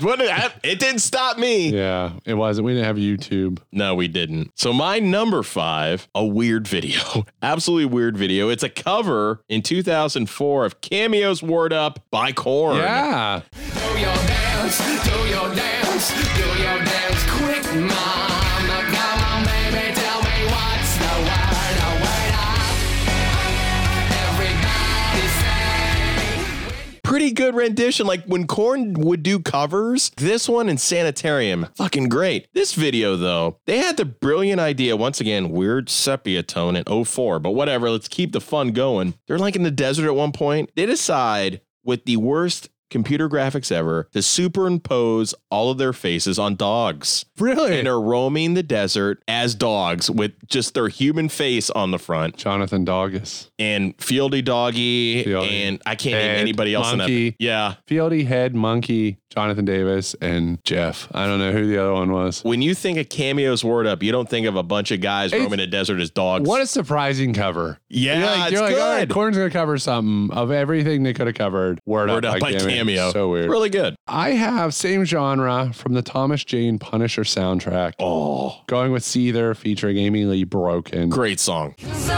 [0.00, 1.68] What did I- it didn't stop me.
[1.70, 2.64] yeah, it wasn't.
[2.66, 3.58] We didn't have YouTube.
[3.72, 4.52] No, we didn't.
[4.58, 7.00] So my number five, a weird video,
[7.42, 8.48] absolutely weird video.
[8.48, 12.78] It's a cover in 2004 of Cameos Word Up by Korn.
[12.78, 13.42] Yeah.
[13.52, 18.07] Do your dance, do your dance, do your dance quick, mama.
[27.18, 28.06] Pretty good rendition.
[28.06, 32.46] Like when Korn would do covers, this one and Sanitarium, fucking great.
[32.54, 37.40] This video, though, they had the brilliant idea, once again, weird sepia tone in 04,
[37.40, 39.14] but whatever, let's keep the fun going.
[39.26, 40.70] They're like in the desert at one point.
[40.76, 46.56] They decide with the worst computer graphics ever to superimpose all of their faces on
[46.56, 47.24] dogs.
[47.38, 47.78] Really?
[47.78, 52.36] And they're roaming the desert as dogs with just their human face on the front.
[52.36, 53.50] Jonathan Doggus.
[53.58, 55.24] And Fieldy Doggy.
[55.24, 55.50] Fieldy.
[55.50, 57.26] And I can't Head, name anybody else Munky.
[57.28, 57.34] in that.
[57.38, 57.74] Yeah.
[57.86, 61.08] Fieldy, Head, Munky, Jonathan Davis, and Jeff.
[61.12, 62.42] I don't know who the other one was.
[62.44, 65.32] When you think of cameos word up, you don't think of a bunch of guys
[65.32, 66.48] It's- roaming the desert as dogs.
[66.48, 67.78] What a surprising cover.
[67.88, 69.14] Yeah, You're like, it's you're like, all right, good.
[69.14, 71.78] Korn's gonna cover something of everything they could have covered.
[71.86, 73.12] Word, Word Up by Cameo.
[73.12, 73.50] So weird.
[73.50, 73.96] Really good.
[74.06, 77.92] I have same genre from the Thomas Jane Punisher soundtrack.
[77.98, 81.08] Oh, Going with Seether featuring Amy Lee Broken.
[81.10, 81.74] great song.
[81.78, 82.08] This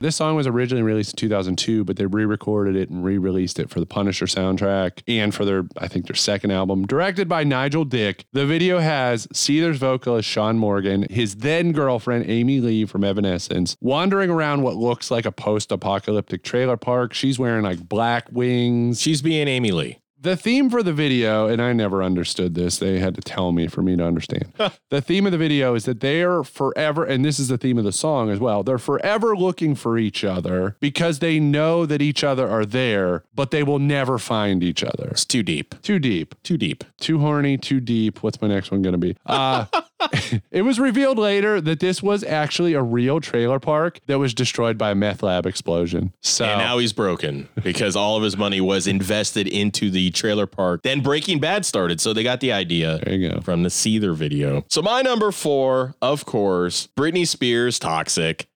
[0.00, 3.80] This song was originally released in 2002, but they re-recorded it and re-released it for
[3.80, 6.86] the Punisher soundtrack and for their, I think, their second album.
[6.86, 12.60] Directed by Nigel Dick, the video has Seether's vocalist Shaun Morgan, his then girlfriend Amy
[12.60, 17.12] Lee from Evanescence, wandering around what looks like a post-apocalyptic trailer park.
[17.12, 19.00] She's wearing like black wings.
[19.00, 19.98] She's being Amy Lee.
[20.20, 23.68] The theme for the video, and I never understood this, they had to tell me
[23.68, 24.52] for me to understand.
[24.90, 27.78] the theme of the video is that they are forever, and this is the theme
[27.78, 32.02] of the song as well, they're forever looking for each other because they know that
[32.02, 35.08] each other are there, but they will never find each other.
[35.10, 35.80] It's too deep.
[35.82, 36.34] Too deep.
[36.42, 36.82] Too deep.
[36.98, 38.20] Too horny, too deep.
[38.22, 39.16] What's my next one going to be?
[39.24, 39.66] Uh,
[40.50, 44.78] it was revealed later that this was actually a real trailer park that was destroyed
[44.78, 46.12] by a meth lab explosion.
[46.22, 50.46] So And now he's broken because all of his money was invested into the trailer
[50.46, 50.82] park.
[50.82, 53.40] Then Breaking Bad started, so they got the idea there you go.
[53.40, 54.64] from the Seether video.
[54.68, 58.48] So my number four, of course, Britney Spears, Toxic.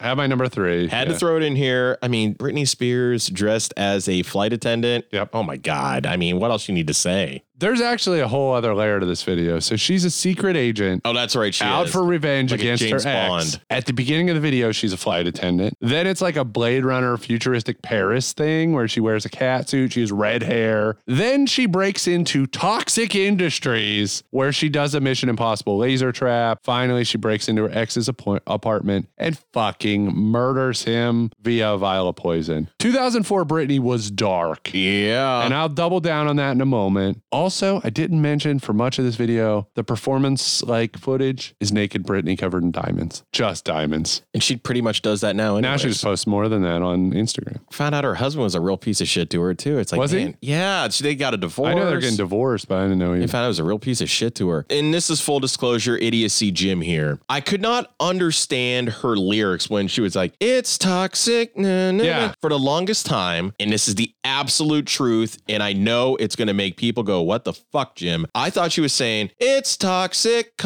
[0.00, 0.88] Have my number three.
[0.88, 1.12] Had Yeah.
[1.14, 1.98] to throw it in here.
[2.02, 5.04] I mean, Britney Spears dressed as a flight attendant.
[5.12, 5.30] Yep.
[5.34, 6.06] Oh my God.
[6.06, 7.42] I mean, what else you need to say?
[7.60, 9.58] There's actually a whole other layer to this video.
[9.60, 11.02] So she's a secret agent.
[11.04, 11.54] Oh, that's right.
[11.54, 11.92] She out is.
[11.92, 13.58] for revenge Like against James her ex.
[13.68, 15.74] At the beginning of the video, she's a flight attendant.
[15.82, 19.92] Then it's like a Blade Runner futuristic Paris thing where she wears a cat suit.
[19.92, 20.96] She has red hair.
[21.06, 26.60] Then she breaks into Toxic Industries where she does a Mission Impossible laser trap.
[26.64, 32.08] Finally, she breaks into her ex's appoint- apartment and fucking murders him via a vial
[32.08, 32.70] of poison.
[32.78, 34.70] 2004 Britney was dark.
[34.72, 35.44] Yeah.
[35.44, 37.20] And I'll double down on that in a moment.
[37.30, 37.49] Also,
[37.84, 42.38] I didn't mention for much of this video, the performance like footage is naked Britney
[42.38, 43.22] covered in diamonds.
[43.32, 44.22] Just diamonds.
[44.34, 45.58] And she pretty much does that now.
[45.60, 45.94] Now she anyways.
[45.96, 47.58] just posts more than that on Instagram.
[47.72, 49.78] found out her husband was a real piece of shit to her too.
[49.78, 50.34] It's like, Was he?
[50.40, 51.70] yeah, they got a divorce.
[51.70, 53.64] I know they're getting divorced, but I didn't know he found out it was a
[53.64, 54.66] real piece of shit to her.
[54.70, 57.18] And this is full disclosure, idiocy Jim here.
[57.28, 61.56] I could not understand her lyrics when she was like, it's toxic.
[61.56, 62.26] na, na, Yeah.
[62.28, 66.36] na," For the longest time, and this is the absolute truth, and I know it's
[66.36, 68.26] gonna make people go, What the fuck, Jim?
[68.34, 70.56] I thought she was saying, It's toxic,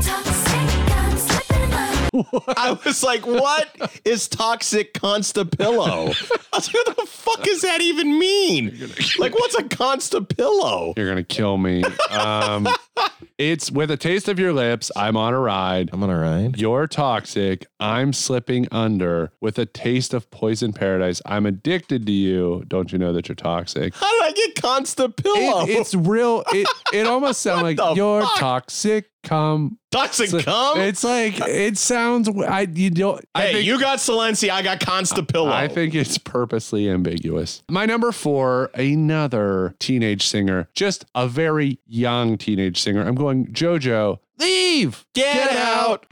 [2.56, 4.98] I was like, what is toxic?
[5.02, 8.90] I was like, what the fuck does that even mean?
[9.18, 10.96] Like, what's a Constapillo?
[10.96, 11.84] You're gonna kill me.
[12.10, 12.68] Um,
[13.38, 14.90] it's with a taste of your lips.
[14.96, 15.90] I'm on a ride.
[15.92, 16.58] I'm on a ride.
[16.58, 17.66] You're toxic.
[17.80, 21.20] I'm slipping under with a taste of poison paradise.
[21.26, 22.64] I'm addicted to you.
[22.66, 23.94] Don't you know that you're toxic?
[23.94, 25.68] How did I get Constapillo?
[25.68, 26.44] It, it's real.
[26.52, 28.38] It it almost sounds like you're fuck?
[28.38, 29.10] toxic.
[29.26, 30.80] Come toxic So- cum?
[30.80, 32.28] It's like it sounds.
[32.28, 33.24] I you don't.
[33.34, 35.50] I hey, think, you got Silenci, I got Constapillo.
[35.50, 37.62] I think it's purposely ambiguous.
[37.68, 43.02] My number four, another teenage singer, just a very young teenage singer.
[43.02, 44.20] I'm going JoJo.
[44.38, 45.04] Leave.
[45.14, 46.06] Get out.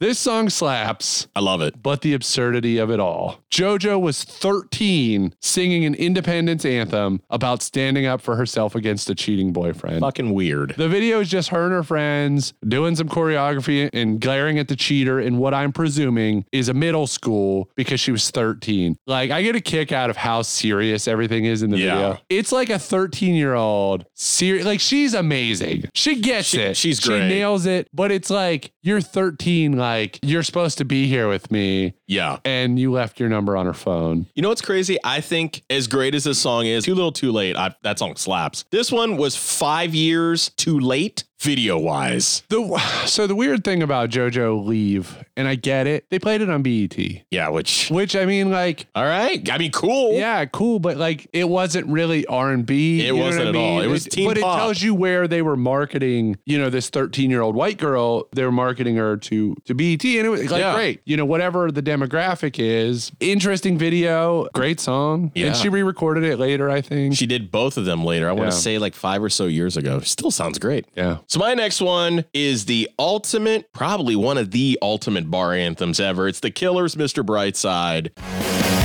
[0.00, 1.28] This song slaps.
[1.36, 1.82] I love it.
[1.82, 3.40] But the absurdity of it all.
[3.50, 9.52] JoJo was 13 singing an independence anthem about standing up for herself against a cheating
[9.52, 10.00] boyfriend.
[10.00, 10.74] Fucking weird.
[10.76, 14.76] The video is just her and her friends doing some choreography and glaring at the
[14.76, 18.96] cheater in what I'm presuming is a middle school because she was 13.
[19.06, 21.94] Like, I get a kick out of how serious everything is in the Yeah.
[21.94, 22.18] video.
[22.28, 24.66] It's like a 13 year old, serious.
[24.66, 25.84] Like, she's amazing.
[25.94, 26.76] She gets She- it.
[26.76, 27.28] she's She great.
[27.28, 27.88] nails it.
[27.94, 31.94] But it's like, you're 13, like, you're supposed to be here with me.
[32.06, 32.38] Yeah.
[32.44, 34.26] And you left your number on her phone.
[34.34, 34.98] You know what's crazy?
[35.04, 37.56] I think as great as this song is, too little, too late.
[37.56, 38.64] I, that song slaps.
[38.70, 42.42] This one was five years too late, video wise.
[42.48, 46.48] The so the weird thing about JoJo Leave, and I get it, they played it
[46.50, 46.96] on BET.
[47.30, 49.48] Yeah, which Which I mean, like, all right.
[49.50, 50.14] I mean, cool.
[50.14, 53.06] yeah, cool, but like, it wasn't really R and B.
[53.06, 53.80] It wasn't at all.
[53.80, 54.56] It was teen but pop.
[54.56, 56.36] it tells you where they were marketing.
[56.46, 58.28] You know, this thirteen-year-old white girl.
[58.32, 60.74] They were marketing her to to BET, and it was like Yeah.
[60.74, 61.00] great.
[61.04, 65.30] You know, whatever the demographic is, interesting video, great song.
[65.34, 65.48] Yeah.
[65.48, 66.68] and she re-recorded it later.
[66.70, 67.14] I think.
[67.14, 68.28] She did both of them later.
[68.28, 70.00] I want to say like five or so years ago.
[70.00, 70.86] Still sounds great.
[70.96, 71.18] yeah.
[71.26, 76.28] So my next one is the ultimate, probably one of the ultimate bar anthems ever.
[76.28, 77.24] It's the Killers, Mr.
[77.24, 78.83] Brightside.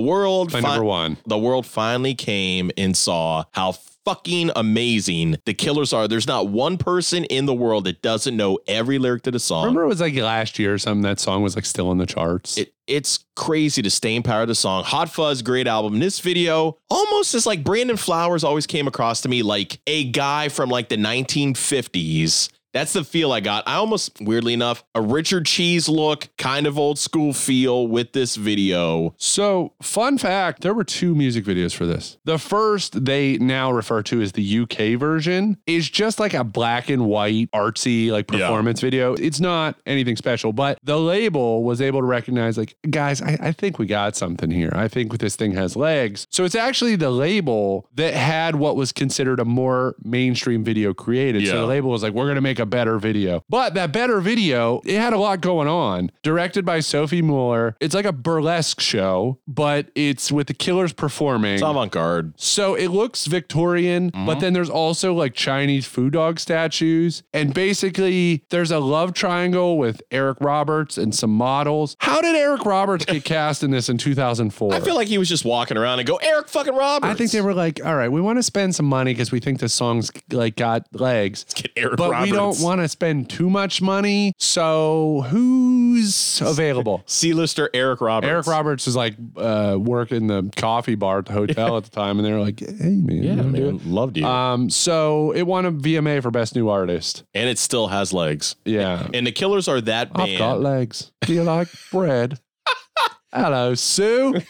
[0.00, 1.18] World My number one.
[1.26, 3.72] The world finally came and saw how
[4.04, 6.08] fucking amazing the killers are.
[6.08, 9.64] There's not one person in the world that doesn't know every lyric to the song.
[9.64, 11.02] Remember, it was like last year or something.
[11.02, 12.56] That song was like still in the charts.
[12.56, 14.84] It, it's crazy to stay in power of the song.
[14.84, 15.98] Hot Fuss, great album.
[15.98, 20.48] This video almost is like Brandon Flowers always came across to me like a guy
[20.48, 22.50] from like the 1950s.
[22.72, 23.64] That's the feel I got.
[23.66, 28.36] I almost, weirdly enough, a Richard Cheese look, kind of old school feel with this
[28.36, 29.12] video.
[29.16, 32.18] So, fun fact there were two music videos for this.
[32.24, 36.88] The first they now refer to as the UK version is just like a black
[36.90, 38.38] and white artsy like Yeah.
[38.38, 39.14] performance video.
[39.14, 43.52] It's not anything special, but the label was able to recognize, like, guys, I, I
[43.52, 44.70] think we got something here.
[44.74, 46.26] I think this thing has legs.
[46.30, 51.46] So, it's actually the label that had what was considered a more mainstream video created.
[51.48, 53.42] So, the label was like, we're going to make a better video.
[53.48, 56.10] But that better video, it had a lot going on.
[56.22, 57.76] Directed by Sophie Muller.
[57.80, 61.54] It's like a burlesque show, but it's with the killers performing.
[61.54, 62.34] It's avant garde.
[62.36, 64.26] So it looks Victorian, Mm-hmm.
[64.26, 67.22] but then there's also like Chinese food dog statues.
[67.32, 71.96] And basically, there's a love triangle with Eric Roberts and some models.
[72.00, 74.74] How did Eric Roberts get cast in this in 2004?
[74.74, 77.10] I feel like he was just walking around and go, Eric fucking Roberts.
[77.10, 79.40] I think they were like, all right, we want to spend some money because we
[79.40, 81.44] think this song's like got legs.
[81.48, 82.62] Let's get Eric but we don't Roberts.
[82.62, 84.32] want to spend too much money.
[84.38, 87.02] So who's available?
[87.06, 88.28] C-lister Eric Roberts.
[88.30, 92.18] Eric Roberts is like uh, working the coffee bar at the hotel at the time,
[92.18, 93.80] and they were like, "Hey man, Yeah, wanna do man.
[93.92, 94.26] Loved you.
[94.26, 97.24] Um, so it won a VMA for best new artist.
[97.34, 98.56] and it still has legs.
[98.64, 101.12] Yeah, And the killers are that I've got legs.
[101.22, 102.38] Do you like bread?
[103.32, 104.40] Hello, Sue.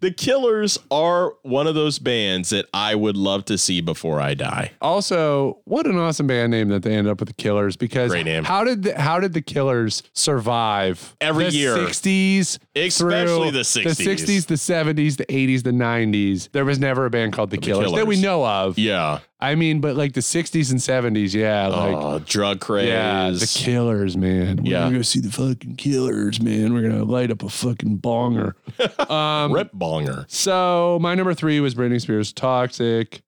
[0.00, 4.34] The Killers are one of those bands that I would love to see before I
[4.34, 4.72] die.
[4.80, 8.24] Also, what an awesome band name that they end up with the Killers because Great
[8.24, 8.44] name.
[8.44, 11.76] how did the, how did the Killers survive Every the year.
[11.76, 13.82] 60s, Especially the 60s.
[13.96, 16.50] the 60s, the 70s, the 80s, the 90s?
[16.52, 18.78] There was never a band called the, Killers, that we know of.
[18.78, 19.18] Yeah.
[19.40, 22.88] I mean, but like the 60s and 70s, yeah, like oh, drug craze.
[22.88, 24.64] yeah, the Killers, man.
[24.64, 26.74] Yeah, We're gonna go see the fucking Killers, man.
[26.74, 28.54] We're gonna light up a fucking bonger.
[29.10, 30.24] um, Rip bonger.
[30.28, 33.22] so my number three was Britney Spears, Toxic.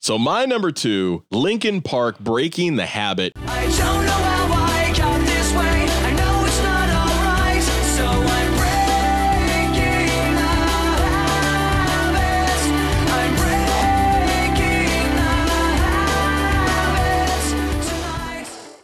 [0.00, 3.32] So my number two, Linkin Park, Breaking the Habit.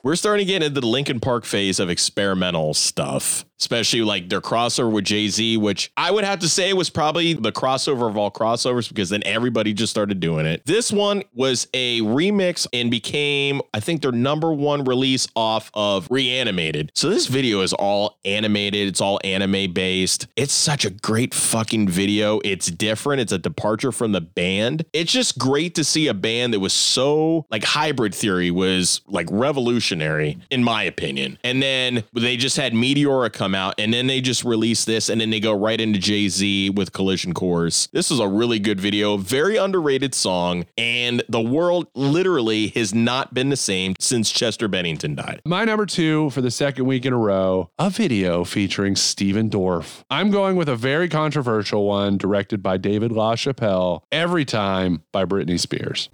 [0.04, 4.42] We're starting to get into the Linkin Park phase of experimental stuff, especially like their
[4.42, 8.18] crossover with Jay Z, which I would have to say was probably the crossover of
[8.18, 10.60] all crossovers because then everybody just started doing it.
[10.66, 16.06] This one was a remix and became, I think, their number one release off of
[16.10, 16.92] Reanimated.
[16.94, 20.26] So this video is all animated, it's all anime based.
[20.36, 22.40] It's such a great fucking video.
[22.44, 24.84] It's different, it's a departure from the band.
[24.92, 29.28] It's just great to see a band that was so like hybrid theory was like
[29.94, 31.38] revolutionary in my opinion.
[31.44, 35.20] And then they just had Meteora come out and then they just released this and
[35.20, 37.88] then they go right into Jay-Z with Collision Course.
[37.92, 43.34] This is a really good video, very underrated song and the world literally has not
[43.34, 45.40] been the same since Chester Bennington died.
[45.44, 50.04] My number two for the second week in a row, a video featuring Stephen Dorff.
[50.10, 55.58] I'm going with a very controversial one directed by David LaChapelle, Every Time by Britney
[55.58, 56.08] Spears.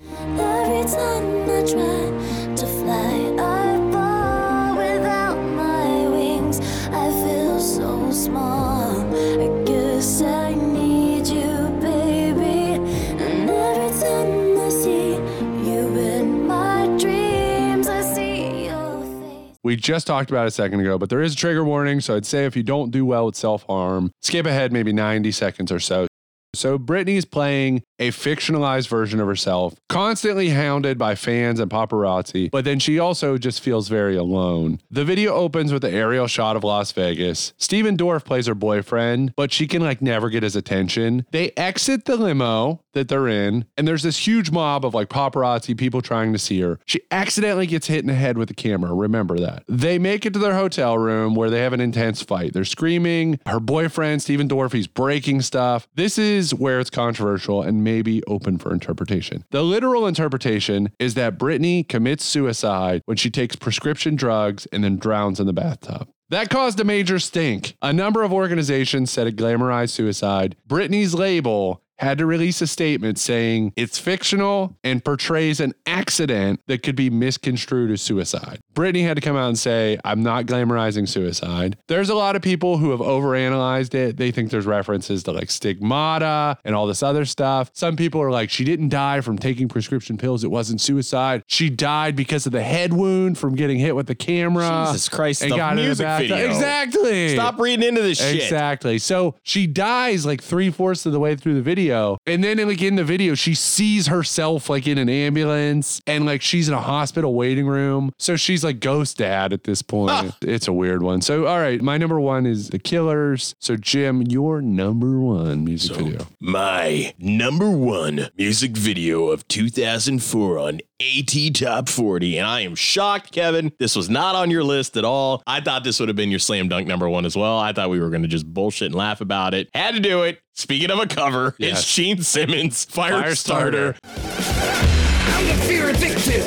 [19.62, 22.00] We just talked about a second ago, but there is a trigger warning.
[22.00, 25.30] So I'd say if you don't do well with self harm, skip ahead maybe 90
[25.32, 26.06] seconds or so.
[26.54, 32.64] So Britney's playing a fictionalized version of herself, constantly hounded by fans and paparazzi, but
[32.64, 34.80] then she also just feels very alone.
[34.90, 37.52] The video opens with an aerial shot of Las Vegas.
[37.58, 41.26] Stephen Dorff plays her boyfriend, but she can like never get his attention.
[41.30, 45.76] They exit the limo that they're in, and there's this huge mob of like paparazzi
[45.76, 46.80] people trying to see her.
[46.86, 48.92] She accidentally gets hit in the head with the camera.
[48.92, 49.62] Remember that.
[49.68, 52.54] They make it to their hotel room where they have an intense fight.
[52.54, 53.38] They're screaming.
[53.46, 55.86] Her boyfriend, Stephen Dorff, he's breaking stuff.
[55.94, 59.44] This is where it's controversial and maybe open for interpretation.
[59.50, 64.96] The literal interpretation is that Britney commits suicide when she takes prescription drugs and then
[64.96, 66.08] drowns in the bathtub.
[66.30, 67.76] That caused a major stink.
[67.82, 70.56] A number of organizations said it glamorized suicide.
[70.68, 76.82] Britney's label had to release a statement saying it's fictional and portrays an accident that
[76.82, 78.58] could be misconstrued as suicide.
[78.74, 81.76] Britney had to come out and say, I'm not glamorizing suicide.
[81.88, 84.16] There's a lot of people who have overanalyzed it.
[84.16, 87.70] They think there's references to like stigmata and all this other stuff.
[87.74, 90.44] Some people are like, she didn't die from taking prescription pills.
[90.44, 91.42] It wasn't suicide.
[91.46, 94.86] She died because of the head wound from getting hit with the camera.
[94.86, 96.48] Jesus Christ, and the got music video.
[96.48, 97.28] Exactly.
[97.30, 98.36] Stop reading into this shit.
[98.36, 98.98] Exactly.
[98.98, 101.89] So she dies like three fourths of the way through the video.
[102.26, 106.42] And then like in the video, she sees herself like in an ambulance and like
[106.42, 108.12] she's in a hospital waiting room.
[108.18, 110.10] So she's like ghost dad at this point.
[110.12, 110.36] Ah.
[110.42, 111.20] It's a weird one.
[111.20, 113.54] So all right, my number one is the killers.
[113.60, 116.26] So Jim, your number one music video.
[116.40, 122.38] My number one music video of 2004 on AT Top 40.
[122.38, 123.72] And I am shocked, Kevin.
[123.78, 125.42] This was not on your list at all.
[125.46, 127.58] I thought this would have been your slam dunk number one as well.
[127.58, 129.68] I thought we were going to just bullshit and laugh about it.
[129.74, 130.40] Had to do it.
[130.60, 131.78] Speaking of a cover, Yes.
[131.80, 133.94] it's Gene Simmons, Firestarter.
[133.94, 135.34] Firestarter.
[135.34, 136.44] I'm the fear addicted,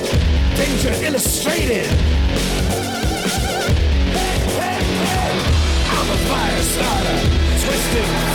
[0.55, 1.89] danger illustrated.
[5.89, 7.17] I'm a fire starter,
[7.57, 8.32] twisted fire starter.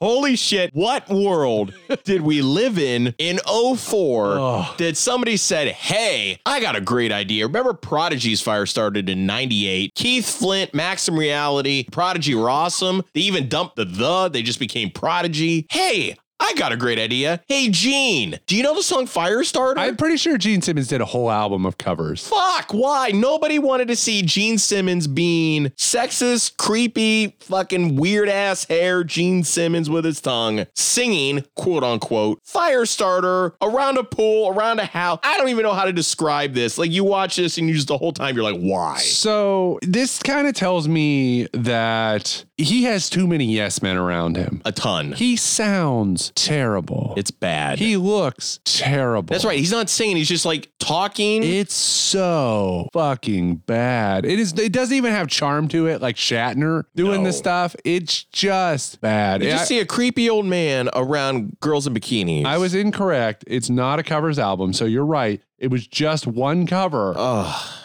[0.00, 1.74] Holy shit, what world
[2.04, 7.46] did we live in in 04 that somebody said, Hey, I got a great idea.
[7.46, 9.94] Remember Prodigy's fire started in 98?
[9.94, 13.02] Keith Flint, Maxim Reality, Prodigy were awesome.
[13.14, 15.66] They even dumped the the, they just became Prodigy.
[15.70, 16.16] Hey,
[16.48, 17.42] I got a great idea.
[17.46, 19.74] Hey, Gene, do you know the song Firestarter?
[19.76, 22.26] I'm pretty sure Gene Simmons did a whole album of covers.
[22.26, 23.10] Fuck, why?
[23.10, 29.90] Nobody wanted to see Gene Simmons being sexist, creepy, fucking weird ass hair Gene Simmons
[29.90, 35.20] with his tongue singing, quote unquote, Firestarter around a pool, around a house.
[35.22, 36.78] I don't even know how to describe this.
[36.78, 38.96] Like you watch this and you just the whole time you're like, why?
[38.96, 44.62] So this kind of tells me that he has too many yes men around him.
[44.64, 45.12] A ton.
[45.12, 47.14] He sounds terrible.
[47.16, 47.78] It's bad.
[47.78, 49.32] He looks terrible.
[49.34, 49.58] That's right.
[49.58, 50.16] He's not singing.
[50.16, 51.42] He's just like talking.
[51.42, 54.24] It's so fucking bad.
[54.24, 54.52] It is.
[54.58, 57.28] It doesn't even have charm to it, like Shatner doing No.
[57.28, 57.74] this stuff.
[57.84, 59.42] It's just bad.
[59.42, 62.44] You I- just see a creepy old man around girls in bikinis.
[62.44, 63.44] I was incorrect.
[63.46, 65.40] It's not a covers album, so you're right.
[65.58, 67.14] It was just one cover.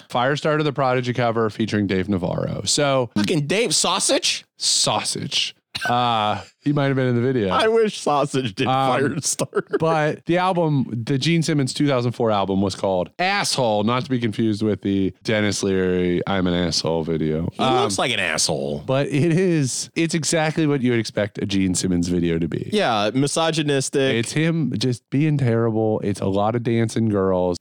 [0.09, 2.61] Firestarter, the Prodigy cover featuring Dave Navarro.
[2.65, 4.45] So fucking Dave Sausage.
[4.57, 5.55] Sausage.
[5.89, 7.49] Uh, he might have been in the video.
[7.49, 9.77] I wish Sausage did Um, Firestarter.
[9.79, 14.61] But the album, the Gene Simmons 2004 album was called Asshole, not to be confused
[14.61, 17.49] with the Denis Leary I'm an Asshole video.
[17.53, 18.83] He Um, looks like an asshole.
[18.85, 22.69] but it is, it's exactly what you would expect a Gene Simmons video to be.
[22.71, 24.15] Yeah, misogynistic.
[24.15, 25.99] It's him just being terrible.
[26.03, 27.57] It's a lot of dancing girls.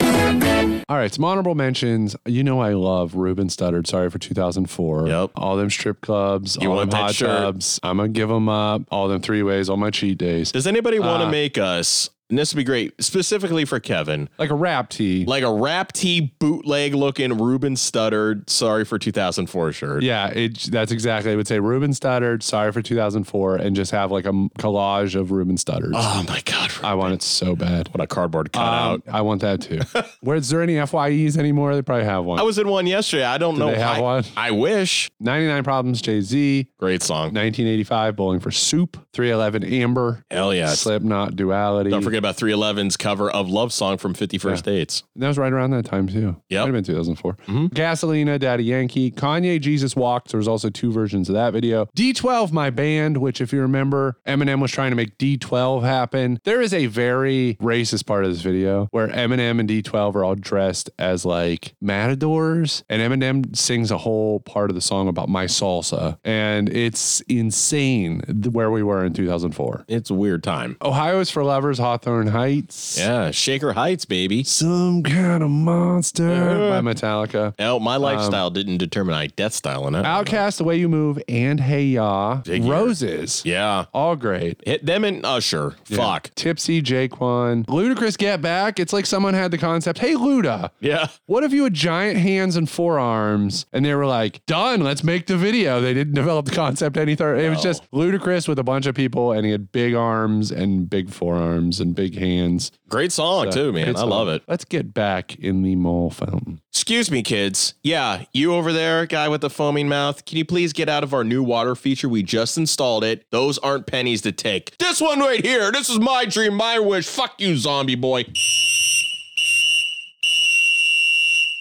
[0.88, 2.16] All right, some honorable mentions.
[2.26, 3.86] You know I love Ruben Studdard.
[3.86, 5.08] Sorry for 2004.
[5.08, 5.30] Yep.
[5.36, 7.28] All them strip clubs, You all want them that hot shirt?
[7.28, 7.80] tubs.
[7.82, 8.82] I'm gonna give them up.
[8.90, 10.52] All them three ways, all my cheat days.
[10.52, 12.10] Does anybody want to Uh, make us?
[12.32, 15.92] And this would be great, specifically for Kevin, like a rap tee, like a rap
[15.92, 18.48] tee bootleg looking Ruben Studdard.
[18.48, 20.02] Sorry for 2004 shirt.
[20.02, 21.30] Yeah, it, that's exactly.
[21.32, 22.42] I would say Ruben Studdard.
[22.42, 25.90] Sorry for 2004, and just have like a collage of Ruben Studdard.
[25.94, 27.88] Oh my god, I want it so bad.
[27.92, 29.02] what a cardboard Um, cutout.
[29.12, 29.80] I want that too.
[30.22, 31.74] Where is there any FYEs anymore?
[31.74, 32.38] They probably have one.
[32.40, 33.24] I was in one yesterday.
[33.24, 33.70] I don't Do know.
[33.72, 34.24] they have I, one?
[34.38, 35.10] I wish.
[35.20, 36.66] 99 Problems, Jay Z.
[36.78, 37.24] Great song.
[37.34, 38.96] 1985, Bowling for Soup.
[39.12, 40.24] 311, Amber.
[40.30, 40.68] Hell yeah.
[40.68, 41.90] Slipknot, Duality.
[41.90, 45.02] Don't forget about 311's cover of Love Song from 51st Dates.
[45.16, 46.36] That was right around that time too.
[46.48, 46.60] Yep.
[46.60, 47.36] Might have been 2004.
[47.48, 47.68] Mhm.
[47.70, 50.32] Gasolina, Daddy Yankee, Kanye, Jesus Walks.
[50.32, 51.86] There was also two versions of that video.
[51.96, 56.38] D12, my band, which if you remember, Eminem was trying to make D12 happen.
[56.44, 60.34] There is a very racist part of this video where Eminem and D12 are all
[60.34, 65.46] dressed as like matadors, and Eminem sings a whole part of the song about my
[65.46, 68.20] salsa, and it's insane
[68.52, 69.84] where we were in 2004.
[69.88, 70.76] It's a weird time.
[70.82, 72.98] Ohio is for lovers, Hawthorne Heights.
[72.98, 74.42] Yeah, Shaker Heights, baby.
[74.42, 76.26] Some kind of monster
[76.68, 77.54] by Metallica.
[77.60, 79.92] No, my Um, lifestyle didn't determine my death style it.
[80.04, 82.40] OutKast, The Way You Move, and Hey Ya.
[82.40, 82.68] Figure.
[82.72, 83.42] Roses.
[83.44, 83.84] Yeah.
[83.94, 84.60] All great.
[84.66, 85.76] Hit them and Usher.
[85.84, 86.30] Fuck.
[86.34, 87.66] Tipsy, J-Kwon.
[87.66, 88.80] Ludacris Get Back.
[88.80, 91.06] It's like someone had the concept, hey, Luda, Yeah.
[91.26, 93.66] what if you had giant hands and forearms?
[93.72, 95.80] And they were like, done, let's make the video.
[95.80, 97.38] They didn't develop the concept any third.
[97.38, 97.62] It was No.
[97.70, 101.78] just Ludacris with a bunch of people, and he had big arms and big forearms
[101.80, 102.72] and big hands.
[102.88, 103.96] Great song, So, too, man.
[103.96, 104.42] I love it.
[104.46, 106.60] Let's get back in the mall fountain.
[106.70, 107.74] Excuse me, kids.
[107.82, 110.24] Yeah, you over there, guy with the foaming mouth.
[110.24, 112.08] Can you please get out of our new water feature?
[112.08, 113.26] We just installed it.
[113.30, 114.76] Those aren't pennies to take.
[114.78, 115.70] This one right here.
[115.72, 117.06] This is my dream, my wish.
[117.06, 118.24] Fuck you, zombie boy.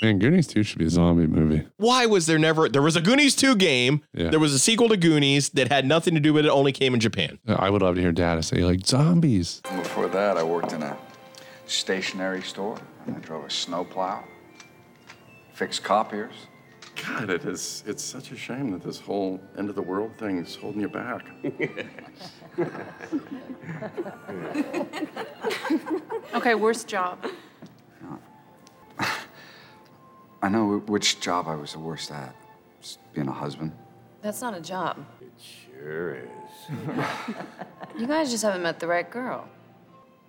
[0.01, 1.67] Man, Goonies 2 should be a zombie movie.
[1.77, 2.67] Why was there never?
[2.67, 4.01] There was a Goonies 2 game.
[4.13, 4.29] Yeah.
[4.31, 6.49] There was a sequel to Goonies that had nothing to do with it.
[6.49, 7.37] Only came in Japan.
[7.47, 9.61] I would love to hear Data say, like, zombies.
[9.63, 10.97] Before that, I worked in a
[11.67, 12.79] stationery store.
[13.07, 14.23] I drove a snowplow,
[15.53, 16.33] fixed copiers.
[17.07, 17.83] God, it is.
[17.85, 20.89] It's such a shame that this whole end of the world thing is holding you
[20.89, 21.25] back.
[26.33, 27.25] Okay, worst job.
[30.41, 32.35] I know which job I was the worst at.
[32.81, 33.71] Just being a husband.
[34.21, 34.97] That's not a job.
[35.21, 36.25] It sure is.
[37.97, 39.47] You guys just haven't met the right girl.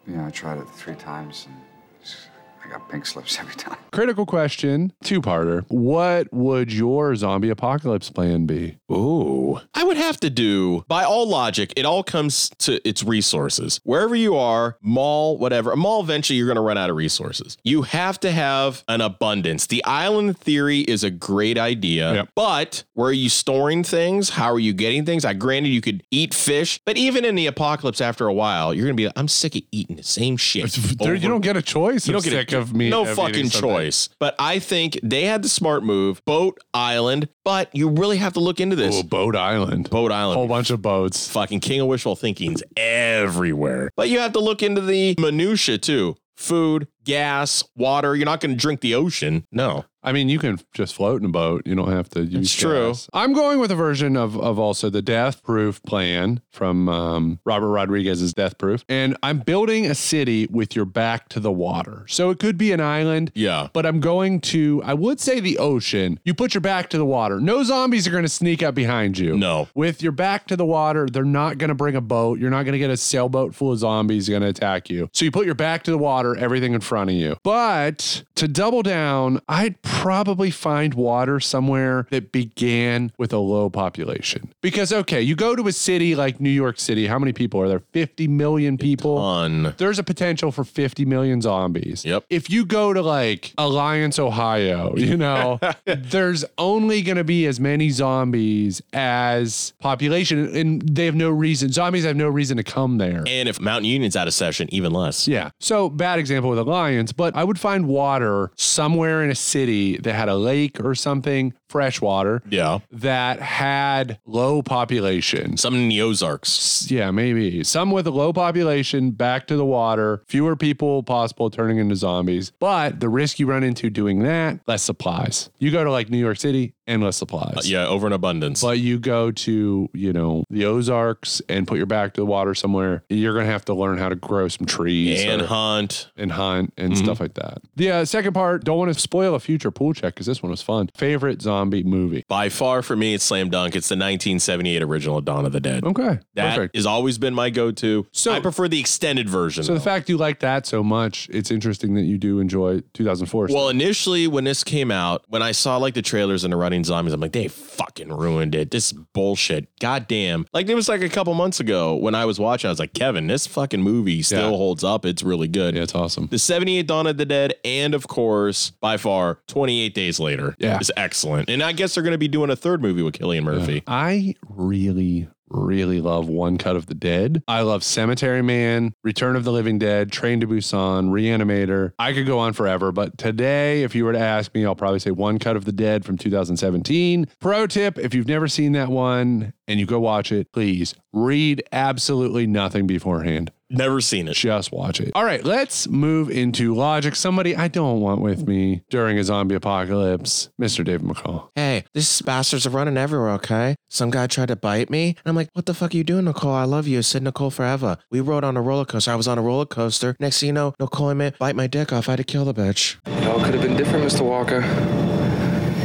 [0.06, 1.56] yeah, I tried it three times and
[2.02, 2.26] just-
[2.64, 3.76] I got pink slips every time.
[3.92, 5.64] Critical question, two parter.
[5.68, 8.78] What would your zombie apocalypse plan be?
[8.90, 9.60] Ooh.
[9.74, 13.80] I would have to do, by all logic, it all comes to its resources.
[13.84, 17.56] Wherever you are, mall, whatever, a mall, eventually you're going to run out of resources.
[17.64, 19.66] You have to have an abundance.
[19.66, 24.30] The island theory is a great idea, but where are you storing things?
[24.30, 25.24] How are you getting things?
[25.24, 28.84] I granted you could eat fish, but even in the apocalypse, after a while, you're
[28.86, 30.78] going to be like, I'm sick of eating the same shit.
[31.02, 32.06] There, you don't get a choice.
[32.06, 32.90] you don't get sick of me.
[32.90, 34.08] No of fucking choice.
[34.18, 37.28] But I think they had the smart move, boat island.
[37.44, 38.98] But you really have to look into this.
[38.98, 39.90] Ooh, boat island.
[39.90, 40.38] Boat island.
[40.38, 41.28] Whole bunch of boats.
[41.28, 43.90] Fucking king of wishful thinking's everywhere.
[43.96, 46.16] But you have to look into the minutia too.
[46.36, 48.16] Food, gas, water.
[48.16, 49.46] You're not going to drink the ocean.
[49.52, 49.84] No.
[50.04, 51.62] I mean, you can just float in a boat.
[51.66, 52.88] You don't have to use It's true.
[52.88, 53.08] gas.
[53.12, 57.68] I'm going with a version of, of also the Death Proof plan from um, Robert
[57.68, 58.84] Rodriguez's Death Proof.
[58.88, 62.04] And I'm building a city with your back to the water.
[62.08, 63.30] So it could be an island.
[63.34, 63.68] Yeah.
[63.72, 66.18] But I'm going to, I would say the ocean.
[66.24, 67.40] You put your back to the water.
[67.40, 69.36] No zombies are going to sneak up behind you.
[69.36, 69.68] No.
[69.74, 72.38] With your back to the water, they're not going to bring a boat.
[72.38, 75.08] You're not going to get a sailboat full of zombies going to attack you.
[75.12, 77.36] So you put your back to the water, everything in front of you.
[77.44, 84.50] But to double down, I'd probably find water somewhere that began with a low population.
[84.60, 87.68] Because, okay, you go to a city like New York City, how many people are
[87.68, 87.82] there?
[87.92, 89.18] 50 million people?
[89.18, 89.74] On.
[89.76, 92.04] There's a potential for 50 million zombies.
[92.04, 92.24] Yep.
[92.30, 97.60] If you go to like Alliance, Ohio, you know, there's only going to be as
[97.60, 101.70] many zombies as population, and they have no reason.
[101.70, 103.24] Zombies have no reason to come there.
[103.26, 105.28] And if Mount Union's out of session, even less.
[105.28, 105.50] Yeah.
[105.60, 110.14] So bad example with Alliance, but I would find water somewhere in a city that
[110.14, 112.42] had a lake or something, fresh water.
[112.48, 112.80] Yeah.
[112.92, 115.56] That had low population.
[115.56, 116.90] Some in the Ozarks.
[116.90, 117.64] Yeah, maybe.
[117.64, 122.52] Some with a low population, back to the water, fewer people possible turning into zombies.
[122.60, 125.48] But the risk you run into doing that, less supplies.
[125.58, 127.56] You go to like New York City, endless supplies.
[127.56, 128.60] Uh, yeah, over in abundance.
[128.60, 132.54] But you go to, you know, the Ozarks and put your back to the water
[132.54, 136.10] somewhere, you're going to have to learn how to grow some trees and or- hunt.
[136.18, 136.96] and hunt and Mhm.
[136.98, 137.62] stuff like that.
[137.76, 140.50] The uh, second part, don't want to spoil a future pool check because this one
[140.50, 140.90] was fun.
[140.94, 142.24] Favorite zombie movie?
[142.28, 143.76] By far for me, it's slam dunk.
[143.76, 145.84] It's the 1978 original Dawn of the Dead.
[145.84, 146.76] Okay, That perfect.
[146.76, 148.06] has always been my go-to.
[148.12, 149.64] So I prefer the extended version.
[149.64, 153.48] So the fact you like that so much, it's interesting that you do enjoy 2004.
[153.50, 156.84] Well, initially when this came out, when I saw like the trailers and the running
[156.84, 158.70] zombies, I'm like, they fucking ruined it.
[158.70, 159.68] This bullshit.
[159.80, 160.46] God damn.
[160.52, 162.94] Like it was like a couple months ago when I was watching, I was like,
[162.94, 164.56] Kevin, this fucking movie still Yeah.
[164.56, 165.04] holds up.
[165.04, 165.74] It's really good.
[165.74, 166.26] Yeah, it's awesome.
[166.30, 170.78] The 78 Dawn of the Dead, and of course, by far, 28 Days Later Yeah.
[170.80, 171.48] is excellent.
[171.52, 173.82] And I guess they're going to be doing a third movie with Cillian Murphy.
[173.86, 177.42] I really, really love One Cut of the Dead.
[177.46, 181.92] I love Cemetery Man, Return of the Living Dead, Train to Busan, Reanimator.
[181.98, 184.98] I could go on forever, but today, if you were to ask me, I'll probably
[184.98, 187.26] say One Cut of the Dead from 2017.
[187.38, 191.62] Pro tip if you've never seen that one and you go watch it, please read
[191.70, 193.52] absolutely nothing beforehand.
[193.72, 194.34] Never seen it.
[194.34, 195.12] Just watch it.
[195.14, 197.16] All right, let's move into logic.
[197.16, 200.84] Somebody I don't want with me during a zombie apocalypse, Mr.
[200.84, 201.48] David McCall.
[201.54, 203.76] Hey, these bastards are running everywhere, okay?
[203.88, 205.08] Some guy tried to bite me.
[205.08, 206.52] And I'm like, what the fuck are you doing, Nicole?
[206.52, 207.02] I love you.
[207.02, 207.98] Said Nicole forever.
[208.10, 209.10] We rode on a roller coaster.
[209.10, 210.16] I was on a roller coaster.
[210.20, 212.08] Next thing you know, Nicole may bite my dick off.
[212.08, 212.96] I had to kill the bitch.
[213.06, 214.20] It all could have been different, Mr.
[214.22, 214.60] Walker.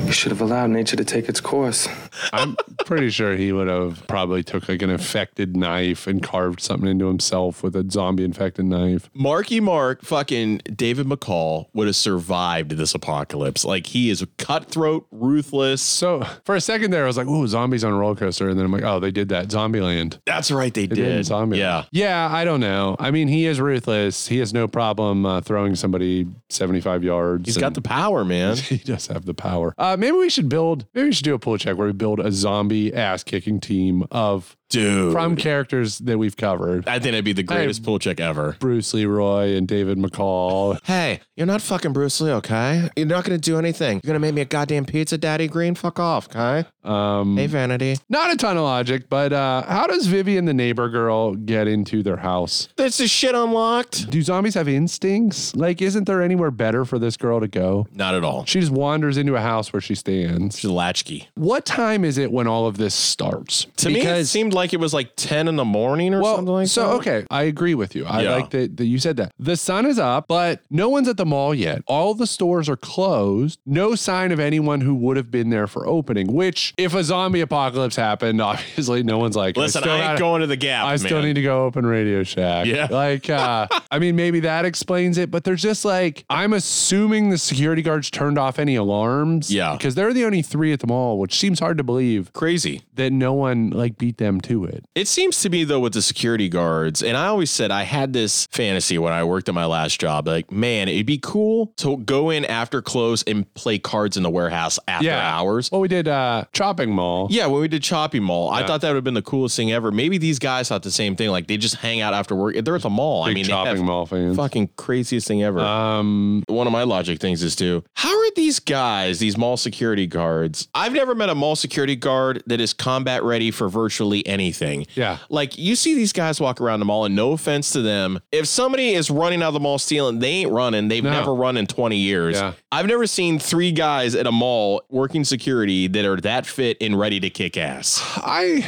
[0.08, 1.86] You should have allowed nature to take its course.
[2.32, 2.55] I'm
[2.86, 7.08] pretty sure he would have probably took like an infected knife and carved something into
[7.08, 9.10] himself with a zombie infected knife.
[9.14, 13.66] Marky Mark, fucking David McCall would have survived this apocalypse.
[13.66, 15.82] Like he is cutthroat, ruthless.
[15.82, 18.58] So for a second there, I was like, "Ooh, zombies on a roller coaster," and
[18.58, 21.03] then I'm like, "Oh, they did that, Zombieland." That's right, they, They did.
[21.18, 21.58] did Zombieland.
[21.58, 21.84] Yeah.
[21.91, 22.95] Yeah, I don't know.
[22.97, 24.28] I mean, he is ruthless.
[24.28, 27.45] He has no problem uh, throwing somebody 75 yards.
[27.45, 28.55] He's got the power, man.
[28.55, 29.76] he does have the power.
[29.78, 30.86] Uh, maybe we should build.
[30.93, 34.06] Maybe we should do a pull check where we build a zombie ass kicking team
[34.12, 35.13] of Dude.
[35.13, 36.88] from characters that we've covered.
[36.88, 38.57] I think it'd be the greatest pull check ever.
[38.59, 40.78] Bruce Leroy and David McCall.
[40.84, 42.89] Hey, you're not fucking Bruce Lee, okay?
[42.95, 44.01] You're not gonna do anything.
[44.03, 45.74] You're gonna make me a goddamn pizza, Daddy Green.
[45.76, 46.68] Fuck off, okay?
[46.84, 47.97] Um, Hey, Vanity.
[48.09, 52.03] not a ton of logic, but uh, how does Vivian, the neighbor girl, get into
[52.03, 52.70] their house?
[52.76, 54.09] This is shit unlocked.
[54.09, 55.55] Do zombies have instincts?
[55.55, 57.88] Like, isn't there anywhere better for this girl to go?
[57.93, 58.45] Not at all.
[58.45, 60.59] She just wanders into a house where she stands.
[60.59, 61.30] She's a latchkey.
[61.36, 63.65] What time is it when all of this starts?
[63.78, 66.68] To me, it seemed like it was like 10 in the morning or something like
[66.68, 66.93] so that.
[66.95, 68.05] okay, I agree with you.
[68.05, 68.36] I Yeah.
[68.36, 69.32] like that, that you said that.
[69.39, 71.82] The sun is up, but no one's at the mall yet.
[71.88, 73.60] All the stores are closed.
[73.66, 76.28] No sign of anyone who would have been there for opening.
[76.34, 80.20] Which, if a zombie apocalypse happened, obviously no one's like, Listen, still I ain't gotta-
[80.20, 82.66] going to the Gap, I still need to go open Radio Shack.
[82.66, 82.88] Yeah.
[82.91, 85.30] like, uh, I mean, maybe that explains it.
[85.32, 89.51] But there's just like, I'm assuming the security guards turned off any alarms.
[89.51, 89.74] Yeah.
[89.78, 92.82] because they're the only three at the mall, which seems hard to believe Crazy.
[92.95, 94.86] that no one like beat them to it.
[94.95, 98.14] It seems to me though with the security guards, and I always said I had
[98.14, 100.28] this fantasy when I worked at my last job.
[100.28, 104.30] Like, man, it'd be cool to go in after close and play cards in the
[104.30, 105.72] warehouse after hours.
[105.72, 107.28] Well, we did uh Chopping Mall.
[107.30, 109.72] Yeah, when we did Chopping Mall, I thought that would have been the coolest thing
[109.72, 109.91] ever.
[109.91, 111.30] Maybe these guys thought the same thing.
[111.30, 112.56] Like they just hang out after work.
[112.64, 113.24] They're at the mall.
[113.24, 114.36] I mean, Chopping Mall fans.
[114.36, 115.60] fucking craziest thing ever.
[115.60, 117.84] Um, One of my logic things is too.
[117.95, 120.68] How are these guys, these mall security guards?
[120.74, 124.86] I've never met a mall security guard that is combat ready for virtually anything.
[124.96, 125.18] Yeah.
[125.30, 128.48] Like you see these guys walk around the mall, and no offense to them, if
[128.48, 130.88] somebody is running out of the mall stealing, they ain't running.
[130.88, 131.12] They've No.
[131.12, 132.36] never run in 20 years.
[132.36, 132.54] Yeah.
[132.72, 136.98] I've never seen three guys at a mall working security that are that fit and
[137.00, 138.02] ready to kick ass.
[138.18, 138.66] I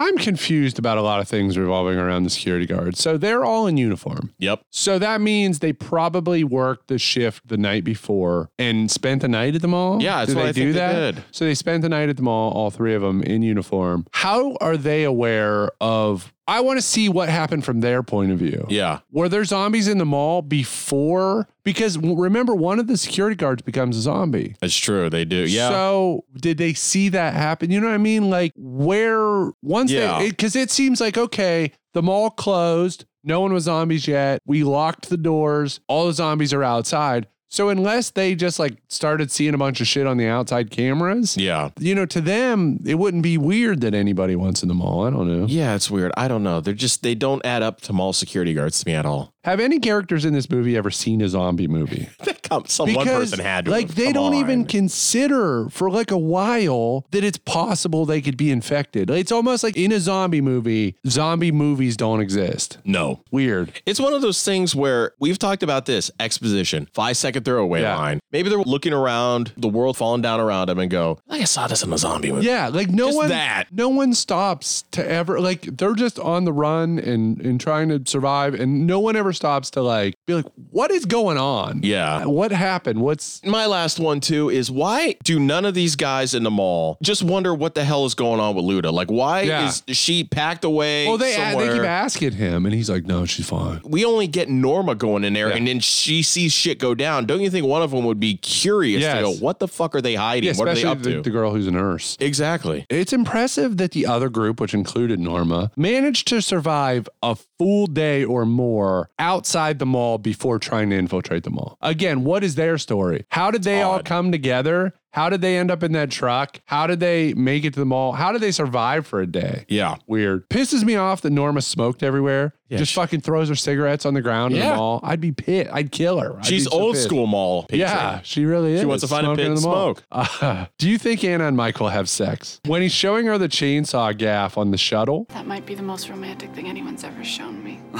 [0.00, 3.00] I'm confused about a lot of things revolving around the security guards.
[3.00, 4.32] So they're all in uniform.
[4.38, 4.62] Yep.
[4.70, 9.54] So that means they probably worked the shift the night before and spent the night
[9.56, 10.00] at the mall.
[10.02, 11.14] Yeah, that's what they I do think they that?
[11.16, 11.24] did.
[11.32, 14.06] So they spent the night at the mall, all three of them in uniform.
[14.12, 16.32] How are they aware of?
[16.48, 18.64] I want to see what happened from their point of view.
[18.70, 19.00] Yeah.
[19.12, 21.46] Were there zombies in the mall before?
[21.62, 24.56] Because remember, one of the security guards becomes a zombie.
[24.60, 25.10] That's true.
[25.10, 25.46] They do.
[25.46, 25.68] Yeah.
[25.68, 27.70] So did they see that happen?
[27.70, 28.30] You know what I mean?
[28.30, 30.18] Like where once Yeah.
[30.18, 34.40] they because it seems like okay, the mall closed, no one was zombies yet.
[34.46, 37.26] We locked the doors, all the zombies are outside.
[37.50, 41.36] So unless they just like started seeing a bunch of shit on the outside cameras,
[41.36, 41.70] yeah.
[41.78, 45.06] you know, to them it wouldn't be weird that anybody wants in the mall.
[45.06, 45.46] I don't know.
[45.46, 46.12] Yeah, it's weird.
[46.16, 46.60] I don't know.
[46.60, 49.32] They're just they don't add up to mall security guards to me at all.
[49.44, 52.08] Have any characters in this movie ever seen a zombie movie?
[52.42, 53.70] Come, some one person had to.
[53.70, 53.94] like have.
[53.96, 54.66] they Come don't even on.
[54.66, 59.10] consider for like a while that it's possible they could be infected.
[59.10, 62.78] It's almost like in a zombie movie, zombie movies don't exist.
[62.84, 63.20] No.
[63.30, 63.72] Weird.
[63.86, 67.96] It's one of those things where we've talked about this exposition, five second throwaway Yeah.
[67.96, 68.20] line.
[68.32, 71.66] Maybe they're looking around, the world falling down around them, and go, like "I saw
[71.66, 73.68] this in a zombie movie." Yeah, like no Just one that.
[73.72, 78.02] no one stops to ever like they're just on the run and and trying to
[78.06, 81.80] survive and no one ever stops to like be like what is going on?
[81.82, 82.24] Yeah.
[82.26, 83.00] What happened?
[83.00, 86.98] What's My last one too is why do none of these guys in the mall
[87.02, 88.92] just wonder what the hell is going on with Luda?
[88.92, 89.66] Like, why Yeah.
[89.86, 91.06] is she packed away?
[91.06, 94.48] Well, they they keep asking him and he's like, "No, she's fine." we only get
[94.50, 95.56] Norma going in there, Yeah.
[95.56, 97.26] and then she sees shit go down.
[97.28, 99.16] Don't you think one of them would be curious Yes.
[99.18, 100.48] to go, "What the fuck are they hiding?
[100.48, 102.16] Yeah, what are they up the, to?" the girl who's a nurse.
[102.20, 102.84] exactly.
[102.90, 108.24] It's impressive that the other group, which included Norma, managed to survive a full day
[108.24, 111.76] or more outside the mall before trying to infiltrate the mall.
[111.82, 113.24] Again, what is their story?
[113.30, 114.92] How did they all come together?
[115.12, 116.60] How did they end up in that truck?
[116.66, 118.12] How did they make it to the mall?
[118.12, 119.64] How did they survive for a day?
[119.66, 119.96] Yeah.
[120.06, 120.48] Weird.
[120.50, 122.54] Pisses me off that Norma smoked everywhere.
[122.68, 124.72] Yeah, Just she- fucking throws her cigarettes on the ground in Yeah.
[124.72, 125.00] the mall.
[125.02, 125.70] I'd be pissed.
[125.72, 126.36] I'd kill her.
[126.38, 127.06] I'd She's be so old pissed.
[127.06, 127.62] school mall.
[127.62, 127.80] patron.
[127.80, 128.80] Yeah, she really is.
[128.80, 129.94] She wants to find a Smoking pit in and the mall.
[129.94, 130.04] smoke.
[130.12, 132.60] Uh, do you think Anna and Michael have sex?
[132.66, 136.10] When he's showing her the chainsaw gaff on the shuttle, That might be the most
[136.10, 137.80] romantic thing anyone's ever shown me.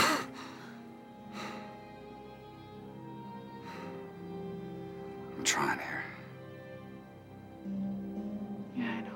[5.37, 6.05] I'm trying here.
[8.77, 9.15] Yeah, I know.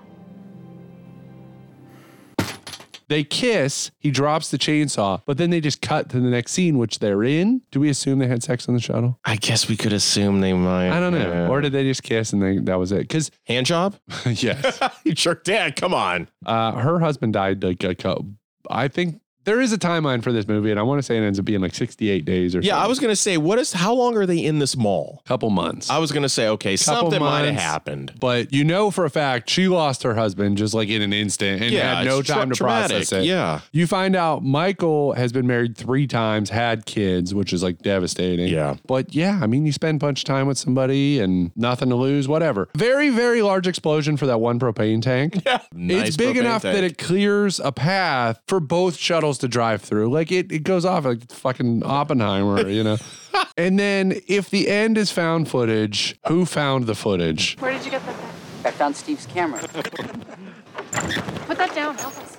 [3.09, 6.78] they kiss, he drops the chainsaw, but then they just cut to the next scene,
[6.78, 7.61] which they're in.
[7.70, 9.18] Do we assume they had sex on the shuttle?
[9.24, 10.91] I guess we could assume they might.
[10.91, 11.18] I don't know.
[11.18, 11.49] Yeah.
[11.49, 13.01] Or did they just kiss and they, that was it?
[13.01, 13.97] Because, hand job?
[14.26, 15.76] yes, you jerk dad.
[15.76, 16.28] Come on.
[16.47, 18.28] uh, her husband died like a couple,
[18.70, 21.20] I think There is a timeline for this movie, and I want to say it
[21.22, 22.68] ends up being like 68 days or something.
[22.68, 23.72] Yeah, I was gonna say, what is?
[23.72, 25.22] How long are they in this mall?
[25.26, 25.90] Couple months.
[25.90, 28.12] I was gonna say, okay, Couple something might have months, happened.
[28.20, 31.62] But you know for a fact she lost her husband just like in an instant
[31.62, 33.24] and Yeah, had no it's tra- time to traumatic, process it.
[33.24, 33.61] yeah.
[33.72, 38.49] You find out Michael has been married three times, had kids, which is like devastating.
[38.49, 38.76] Yeah.
[38.86, 41.97] But yeah, I mean, you spend a bunch of time with somebody and nothing to
[41.97, 42.68] lose, whatever.
[42.76, 45.43] Very, very large explosion for that one propane tank.
[45.47, 45.59] Yeah.
[45.72, 46.93] Nice it's big propane enough that tank.
[46.93, 50.11] it clears a path for both shuttles to drive through.
[50.11, 52.97] Like it, it goes off like fucking Oppenheimer, you know?
[53.57, 57.57] and then if the end is found footage, who found the footage?
[57.59, 58.16] Where did you get that?
[58.64, 59.61] I found Steve's camera.
[59.72, 61.97] Put that down.
[61.97, 62.37] Help us.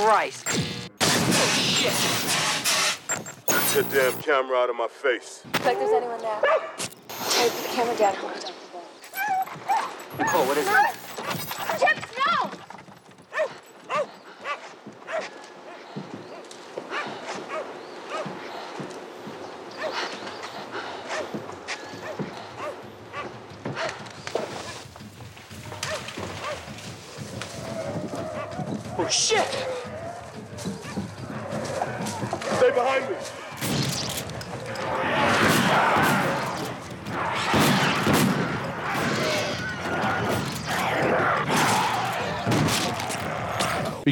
[0.00, 0.44] Christ.
[1.00, 1.92] Oh, shit.
[3.48, 5.42] Get that damn camera out of my face.
[5.46, 6.40] Looks like there's anyone there.
[6.40, 8.14] Hey, put the camera down.
[8.16, 8.54] Put it down.
[10.18, 10.74] Nicole, what is it?
[11.78, 12.50] Chips, no!
[29.10, 29.46] Shit!
[32.58, 33.37] Stay behind me.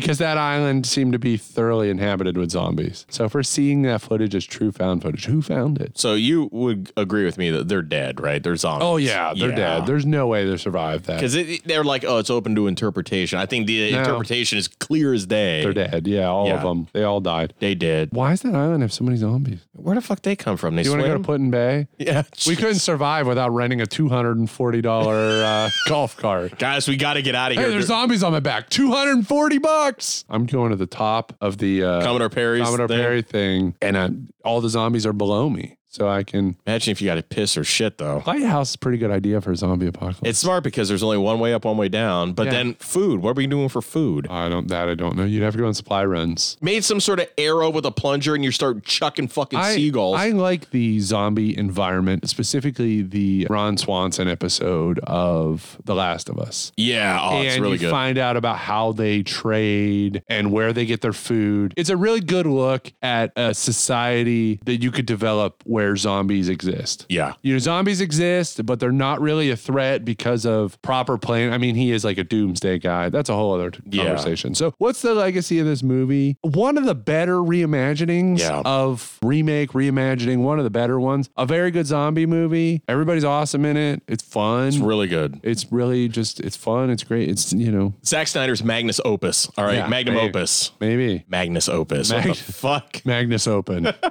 [0.00, 3.06] Because that island seemed to be thoroughly inhabited with zombies.
[3.08, 5.96] So if we're seeing that footage as true found footage, who found it?
[5.98, 8.42] So you would agree with me that they're dead, right?
[8.42, 8.86] They're zombies.
[8.86, 9.86] Oh yeah, they're dead.
[9.86, 11.16] There's no way they survived that.
[11.20, 11.34] Because
[11.64, 13.38] they're like, oh, it's open to interpretation.
[13.38, 13.98] I think the No.
[14.00, 15.62] interpretation is clear as day.
[15.62, 16.06] They're dead.
[16.06, 16.88] Yeah, all of them.
[16.92, 17.54] They all died.
[17.58, 18.10] They did.
[18.12, 19.60] Why does that island have so many zombies?
[19.72, 20.76] Where the fuck they come from?
[20.76, 21.88] They Do you want to go to Put-in-Bay?
[21.98, 22.22] Yeah.
[22.46, 26.58] We couldn't survive without renting a two hundred and forty dollar uh, golf cart.
[26.58, 27.70] Guys, we got to get out of Hey, here.
[27.70, 28.68] there's zombies on my back.
[28.70, 29.85] Two hundred and forty bucks.
[30.28, 32.98] I'm going to the top of the uh, Commodore Perry's Commodore thing?
[32.98, 34.10] Perry thing, and uh,
[34.44, 36.56] all the zombies are below me, so I can.
[36.66, 38.22] Imagine if you got to piss or shit though.
[38.26, 40.20] Lighthouse is a pretty good idea for a zombie apocalypse.
[40.22, 42.32] It's smart because there's only one way up, one way down.
[42.32, 42.52] But Yeah.
[42.52, 43.22] then food.
[43.22, 44.26] What are we doing for food?
[44.30, 45.24] I don't that I don't know.
[45.24, 46.56] You'd have to go on supply runs.
[46.60, 50.16] Made some sort of arrow with a plunger, and you start chucking fucking I, seagulls.
[50.18, 56.72] I like the zombie environment, specifically the Ron Swanson episode of The Last of Us.
[56.76, 57.90] yeah, oh, and it's really you good.
[57.90, 61.72] find out about how they trade and where they get their food.
[61.76, 67.06] It's a really good look at a society that you could develop where zombies exist.
[67.08, 67.34] yeah.
[67.42, 71.52] You know, zombies exist, but they're not really a threat because of proper plan.
[71.52, 73.10] I mean, he is like a doomsday guy.
[73.10, 74.04] That's a whole other Yeah.
[74.06, 74.54] conversation.
[74.54, 76.38] So, what's the legacy of this movie?
[76.40, 78.62] One of the better reimaginings Yeah.
[78.64, 81.28] of remake, reimagining, one of the better ones.
[81.36, 82.82] A very good zombie movie.
[82.88, 84.02] Everybody's awesome in it.
[84.08, 84.68] It's fun.
[84.68, 85.40] It's really good.
[85.42, 86.90] It's really just, it's fun.
[86.90, 87.28] It's great.
[87.28, 89.50] It's, you know, Zack Snyder's Magnus Opus.
[89.58, 90.28] All right, Yeah, Magnum maybe.
[90.28, 90.72] Opus.
[90.80, 92.10] maybe Magnus Opus.
[92.10, 93.02] Mag- what the fuck?
[93.04, 93.86] Magnus Open.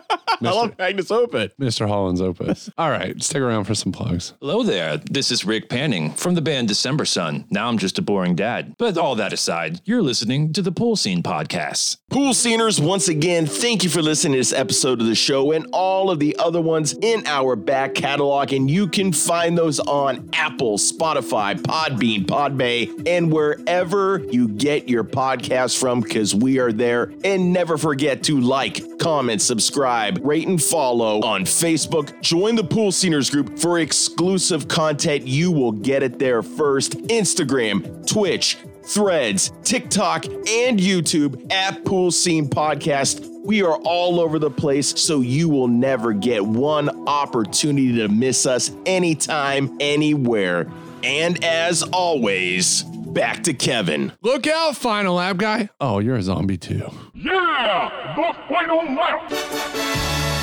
[0.42, 1.52] I love Magnus Opus.
[1.66, 1.88] Mr.
[1.88, 2.70] Holland's Opus.
[2.78, 4.34] All right, stick around for some plugs.
[4.40, 4.98] Hello there.
[4.98, 7.46] This is Rick Panning from the band December Sun.
[7.50, 8.76] Now I'm just a boring dad.
[8.78, 11.98] But all that aside, you're listening to the Pool Scene Podcast.
[12.12, 15.68] Pool Sceners, once again, thank you for listening to this episode of the show and
[15.74, 18.54] all of the other ones in our back catalog.
[18.54, 25.04] And you can find those on Apple, Spotify, Podbean, Podbay, and wherever you get your
[25.04, 27.12] podcasts from, because we are there.
[27.24, 32.22] And never forget to like, comment, subscribe, rate, and follow on Facebook.
[32.22, 35.26] Join the Pool Sceners group for exclusive content.
[35.28, 36.94] You will get it there first.
[37.08, 43.28] Instagram, Twitch, Threads, TikTok, and YouTube at Pool Scene Podcast.
[43.44, 48.46] We are all over the place, so you will never get one opportunity to miss
[48.46, 50.68] us anytime, anywhere.
[51.04, 54.12] And as always, back to Kevin.
[54.22, 55.70] Look out, Final Lap guy.
[55.80, 56.90] Oh, you're a zombie too.
[57.14, 58.14] Yeah!
[58.16, 60.35] The final lap!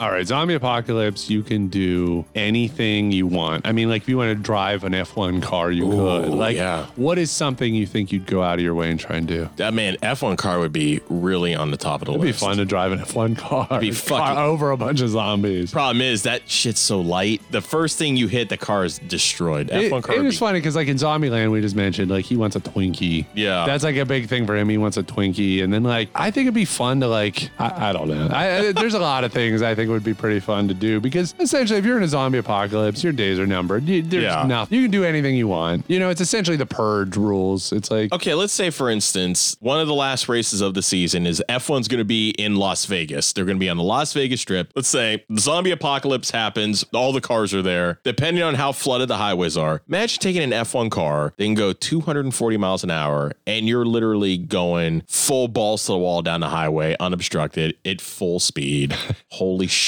[0.00, 3.66] All right, zombie apocalypse, you can do anything you want.
[3.66, 6.30] I mean, like if you want to drive an F1 car, you could.
[6.30, 6.86] Like, yeah.
[6.96, 9.50] what is something you think you'd go out of your way and try and do?
[9.56, 12.22] That man, F1 car would be really on the top of the list.
[12.22, 15.10] It'd be fun to drive an F1 car, be car fucking- over a bunch of
[15.10, 15.70] zombies.
[15.70, 17.42] Problem is that shit's so light.
[17.50, 19.68] The first thing you hit, the car is destroyed.
[19.68, 20.14] It, F1 car.
[20.16, 22.60] it is be- funny because, like in Zombieland, we just mentioned, like he wants a
[22.60, 23.26] Twinkie.
[23.34, 23.66] Yeah.
[23.66, 24.70] that's like a big thing for him.
[24.70, 27.90] He wants a Twinkie, and then like I think it'd be fun to like I,
[27.90, 28.30] I don't know.
[28.32, 31.00] I- there's a lot of things I think think would be pretty fun to do
[31.00, 33.84] because essentially, if you're in a zombie apocalypse, your days are numbered.
[33.84, 34.44] You, there's Yeah.
[34.46, 34.76] nothing.
[34.78, 35.84] You can do anything you want.
[35.88, 37.72] You know, it's essentially the purge rules.
[37.72, 41.26] It's like Okay, let's say for instance, one of the last races of the season
[41.26, 43.32] is F1's going to be in Las Vegas.
[43.32, 44.72] They're going to be on the Las Vegas Strip.
[44.76, 47.98] Let's say the zombie apocalypse happens, all the cars are there.
[48.04, 51.72] Depending on how flooded the highways are, imagine taking an F1 car, they can go
[51.72, 56.48] 240 miles an hour, and you're literally going full balls to the wall down the
[56.48, 58.94] highway, unobstructed, at full speed.
[59.30, 59.79] Holy shit!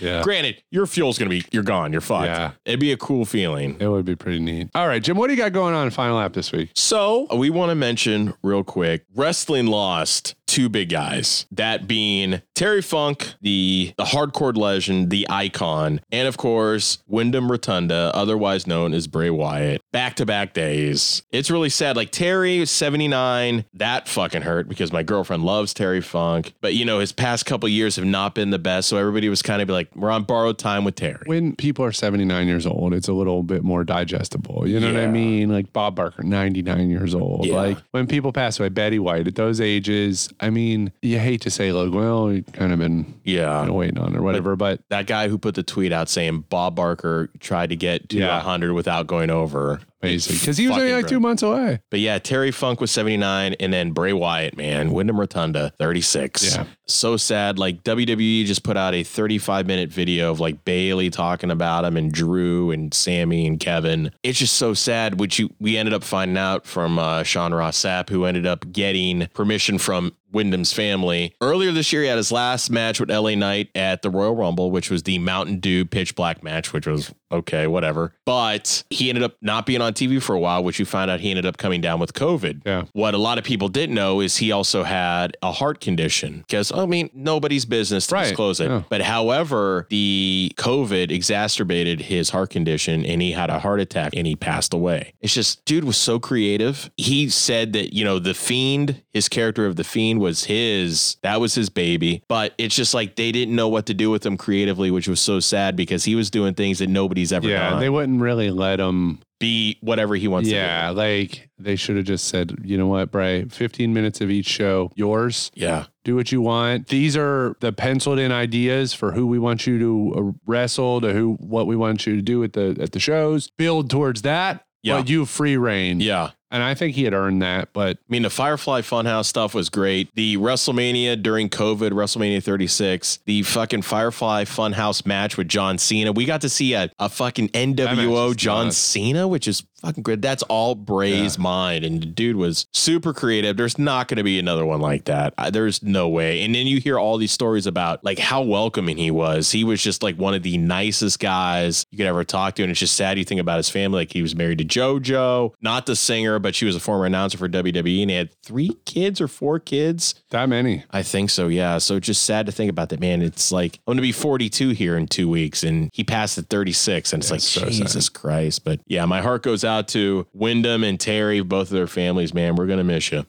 [0.00, 0.22] Yeah.
[0.22, 2.26] Granted, your fuel's going to be you're gone, you're fucked.
[2.26, 2.52] Yeah.
[2.64, 3.76] It'd be a cool feeling.
[3.80, 4.68] it would be pretty neat.
[4.74, 6.70] All right, Jim, what do you got going on in Final Lap this week?
[6.74, 11.46] So we want to mention real quick, wrestling lost two big guys.
[11.50, 18.10] That being Terry Funk, the the hardcore legend, the icon, and of course Wyndham Rotunda,
[18.14, 19.80] otherwise known as Bray Wyatt.
[19.92, 21.22] Back to back days.
[21.30, 21.96] It's really sad.
[21.96, 26.52] Like Terry, 79, that fucking hurt because my girlfriend loves Terry Funk.
[26.60, 28.88] But you know, his past couple years have not been the best.
[28.88, 31.22] So everybody was kind of like, we're on borrowed time with Terry.
[31.26, 34.66] When people are 79 years old, it's a little bit more digestible.
[34.66, 35.48] You know what I mean?
[35.48, 37.46] Like Bob Barker, 99 years old.
[37.46, 37.54] Yeah.
[37.54, 41.50] Like when people pass away, Betty White at those ages, I mean, you hate to
[41.50, 43.60] say, like, well, you kind of been Yeah.
[43.62, 46.46] you know, waiting on or whatever, but that guy who put the tweet out saying
[46.48, 48.36] Bob Barker tried to get to Yeah.
[48.38, 49.80] 100 without going over.
[50.02, 51.80] Amazing because he was only like two months away.
[51.90, 56.56] But yeah, Terry Funk was 79, and then Bray Wyatt, man, Wyndham Rotunda, 36.
[56.56, 56.64] Yeah.
[56.86, 57.58] So sad.
[57.58, 61.96] Like WWE just put out a 35 minute video of like Bayley talking about him
[61.96, 64.10] and Drew and Sammy and Kevin.
[64.22, 67.78] It's just so sad, which you, we ended up finding out from uh, Sean Ross
[67.78, 71.34] Sapp, who ended up getting permission from Wyndham's family.
[71.40, 74.70] Earlier this year, he had his last match with LA Knight at the Royal Rumble,
[74.70, 78.12] which was the Mountain Dew pitch black match, which was okay, whatever.
[78.24, 81.20] But he ended up not being on TV for a while, which you found out
[81.20, 82.62] he ended up coming down with COVID.
[82.64, 82.84] Yeah.
[82.92, 86.72] What a lot of people didn't know is he also had a heart condition because,
[86.72, 88.68] I mean, nobody's business to Right, disclose it.
[88.70, 88.82] yeah.
[88.88, 94.26] But however, the COVID exacerbated his heart condition and he had a heart attack and
[94.26, 95.14] he passed away.
[95.20, 96.90] It's just, dude was so creative.
[96.96, 101.40] He said that, you know, the fiend, his character of the fiend was his, that
[101.40, 102.22] was his baby.
[102.28, 105.20] But it's just like they didn't know what to do with him creatively, which was
[105.20, 107.80] so sad because he was doing things that nobody's ever Yeah, done.
[107.80, 109.20] they wouldn't really let him.
[109.40, 113.44] be whatever he wants Yeah, like they should have just said, you know what, Bray,
[113.46, 115.50] 15 minutes of each show, yours.
[115.54, 115.86] Yeah.
[116.04, 116.88] do what you want.
[116.88, 121.12] These are the penciled in ideas for who we want you to uh, wrestle, to
[121.14, 123.50] who what we want you to do at the at the shows.
[123.56, 124.64] Build towards that.
[124.82, 124.98] Yeah.
[124.98, 126.00] But you have free reign.
[126.00, 126.30] Yeah.
[126.50, 129.68] And I think he had earned that, but I mean, the Firefly Funhouse stuff was
[129.70, 130.12] great.
[130.14, 136.10] The WrestleMania during COVID, WrestleMania 36, the fucking Firefly Funhouse match with John Cena.
[136.10, 138.78] We got to see a, a fucking NWO John nuts.
[138.78, 140.22] Cena, which is fucking great.
[140.22, 141.84] That's all Bray's mind.
[141.84, 143.56] And the dude was super creative.
[143.56, 145.34] There's not going to be another one like that.
[145.38, 146.42] I- There's no way.
[146.42, 149.50] And then you hear all these stories about like how welcoming he was.
[149.52, 152.62] He was just like one of the nicest guys you could ever talk to.
[152.62, 154.00] And it's just sad you think about his family.
[154.00, 157.38] Like he was married to JoJo, not the singer, but she was a former announcer
[157.38, 160.14] for WWE and he had three kids or four kids.
[160.30, 160.84] that many.
[160.90, 161.78] I think so, yeah.
[161.78, 163.22] So just sad to think about that, man.
[163.22, 167.12] It's like I'm gonna be 42 here in two weeks, and he passed at 36,
[167.12, 167.72] and it's Yeah, like so sad.
[167.72, 168.64] Jesus Christ.
[168.64, 172.56] But yeah, my heart goes out to Wyndham and Terry, both of their families, man.
[172.56, 173.24] We're gonna miss you.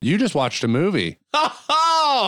[0.00, 1.18] You just watched a movie.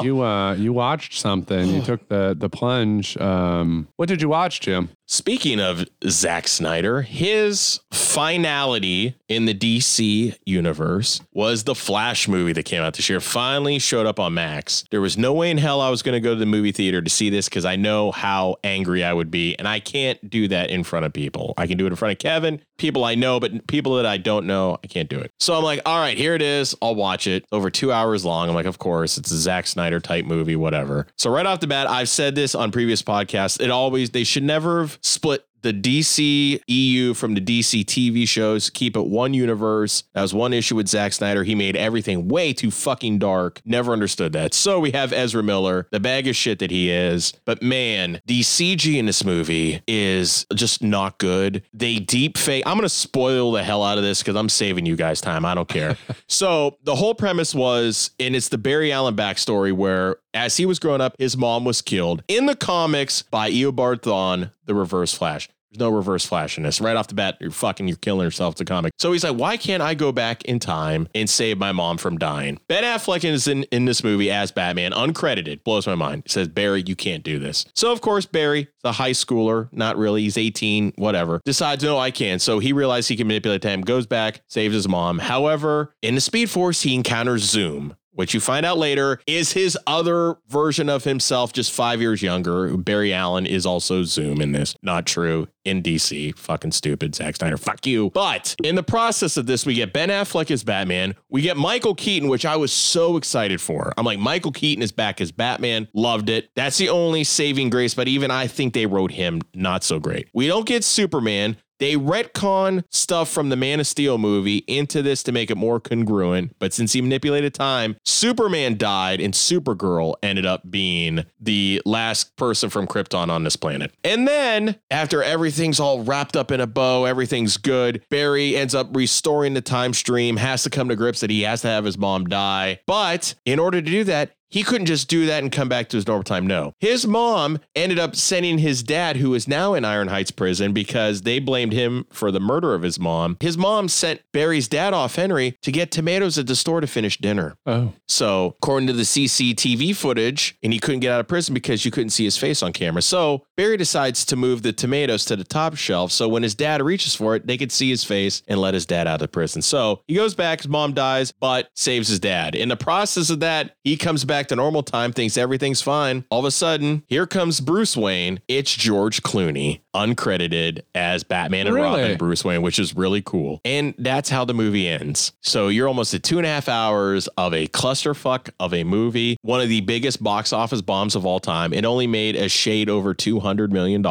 [0.05, 1.66] You uh you watched something.
[1.68, 3.16] You took the the plunge.
[3.16, 4.91] Um what did you watch, Jim?
[5.13, 12.63] Speaking of Zack Snyder, his finality in the DC universe was the Flash movie that
[12.63, 13.19] came out this year.
[13.19, 14.85] Finally showed up on Max.
[14.93, 17.03] There was no way in hell I was going to go to the movie theater
[17.03, 19.57] to see this because I know how angry I would be.
[19.57, 21.55] And I can't do that in front of people.
[21.59, 24.17] I can do it in front of Kevin, people I know, but people that I
[24.17, 25.33] don't know, I can't do it.
[25.41, 26.73] So I'm like, all right, here it is.
[26.81, 27.45] I'll watch it.
[27.51, 28.49] Over two hours long.
[28.49, 31.09] I'm like, of course, it's a Zack Snyder type movie, whatever.
[31.19, 33.61] So right off the bat, I've said this on previous podcasts.
[33.61, 38.71] It always, they should never have split the DC EU from the DC TV shows,
[38.71, 40.05] keep it one universe.
[40.15, 41.45] That was one issue with Zack Snyder.
[41.45, 43.61] He made everything way too fucking dark.
[43.65, 44.55] Never understood that.
[44.55, 47.33] So we have Ezra Miller, the bag of shit that he is.
[47.45, 51.63] But man, the CG in this movie is just not good.
[51.73, 52.67] They deep fake.
[52.67, 55.45] I'm going to spoil the hell out of this because I'm saving you guys time.
[55.45, 55.97] I don't care.
[56.27, 60.78] so the whole premise was, and it's the Barry Allen backstory where as he was
[60.78, 65.49] growing up, his mom was killed in the comics by Eobard Thawne, the Reverse Flash.
[65.70, 66.81] There's no reverse flash in this.
[66.81, 68.55] Right off the bat, you're fucking, you're killing yourself.
[68.55, 68.93] It's a comic.
[68.99, 72.18] So he's like, why can't I go back in time and save my mom from
[72.18, 72.59] dying?
[72.66, 75.62] Ben Affleck is in, in this movie as Batman, uncredited.
[75.62, 76.24] Blows my mind.
[76.26, 77.64] Says, Barry, you can't do this.
[77.76, 82.11] So, of course, Barry, the high schooler, not really, he's 18, whatever, decides, no, I
[82.11, 82.41] can.
[82.41, 85.20] So he realizes he can manipulate time, goes back, saves his mom.
[85.20, 87.95] However, in the Speed Force, he encounters Zoom.
[88.13, 92.77] What you find out later is his other version of himself, just five years younger.
[92.77, 94.75] Barry Allen is also Zoom in this.
[94.83, 95.49] Not true.
[95.65, 96.37] In DC.
[96.39, 97.15] Fucking stupid.
[97.15, 97.59] Zack Snyder.
[97.59, 98.11] Fuck you.
[98.11, 101.14] But in the process of this, we get Ben Affleck as Batman.
[101.29, 103.93] We get Michael Keaton, which I was so excited for.
[103.99, 105.87] I'm like, Michael Keaton is back as Batman.
[105.93, 106.51] Loved it.
[106.57, 110.29] That's the only saving grace, but even I think they wrote him not so great.
[110.33, 111.59] We don't get Superman.
[111.81, 115.81] They retcon stuff from the Man of Steel movie into this to make it more
[115.81, 116.55] congruent.
[116.59, 122.71] But since he manipulated time, Superman died and Supergirl ended up being the last person
[122.71, 123.93] from Krypton on this planet.
[124.05, 128.95] And then, after everything's all wrapped up in a bow, everything's good, Barry ends up
[128.95, 131.97] restoring the time stream, has to come to grips that he has to have his
[131.97, 132.81] mom die.
[132.87, 135.97] But in order to do that, he couldn't just do that and come back to
[135.97, 136.47] his normal time.
[136.47, 136.75] No.
[136.79, 141.22] His mom ended up sending his dad, who is now in Iron Heights prison because
[141.22, 143.37] they blamed him for the murder of his mom.
[143.41, 147.17] His mom sent Barry's dad off, Henry, to get tomatoes at the store to finish
[147.18, 147.55] dinner.
[147.64, 147.93] Oh.
[148.09, 151.91] So, according to the CCTV footage, and he couldn't get out of prison because you
[151.91, 153.03] couldn't see his face on camera.
[153.03, 156.11] So, Barry decides to move the tomatoes to the top shelf.
[156.11, 158.87] So, when his dad reaches for it, they could see his face and let his
[158.87, 159.63] dad out of prison.
[159.63, 162.55] So, he goes back, his mom dies, but saves his dad.
[162.55, 166.25] In the process of that, he comes back to normal time, thinks everything's fine.
[166.30, 168.41] All of a sudden, here comes Bruce Wayne.
[168.49, 172.03] It's George Clooney, uncredited as Batman and Really?
[172.03, 173.61] Robin Bruce Wayne, which is really cool.
[173.64, 175.33] And that's how the movie ends.
[175.41, 179.37] So you're almost at two and a half hours of a clusterfuck of a movie,
[179.42, 181.72] one of the biggest box office bombs of all time.
[181.72, 184.03] It only made a shade over $200 million.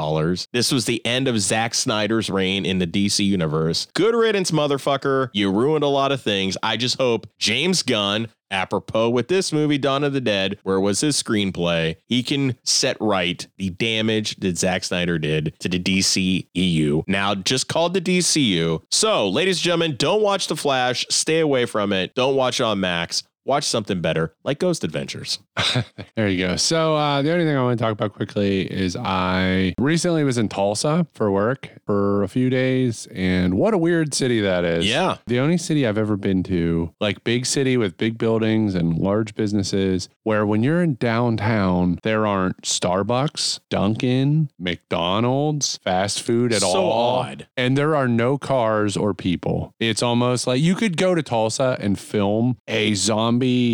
[0.52, 3.88] This was the end of Zack Snyder's reign in the DC universe.
[3.94, 5.30] Good riddance, motherfucker.
[5.34, 6.58] You ruined a lot of things.
[6.64, 11.02] I just hope James Gunn apropos with this movie Dawn of the Dead, where was
[11.02, 16.48] his screenplay, he can set right the damage that Zack Snyder did to the DC
[16.54, 17.04] EU.
[17.08, 18.82] Now just called the DCU.
[18.92, 22.16] So, ladies and gentlemen, don't watch The Flash, stay away from it.
[22.16, 23.24] Don't watch it on Max.
[23.46, 25.40] Watch something better, like Ghost Adventures.
[26.16, 26.56] There you go.
[26.58, 30.38] So uh, the only thing I want to talk about quickly is I recently was
[30.38, 34.86] in Tulsa for work for a few days, and what a weird city that is.
[34.86, 35.18] Yeah.
[35.28, 39.34] the only city I've ever been to, like big city with big buildings and large
[39.36, 46.68] businesses, where when you're in downtown, there aren't Starbucks, Dunkin', McDonald's, fast food at So
[46.68, 47.20] all.
[47.20, 47.48] odd.
[47.56, 49.74] And there are no cars or people.
[49.80, 53.29] It's almost like you could go to Tulsa and film a zombie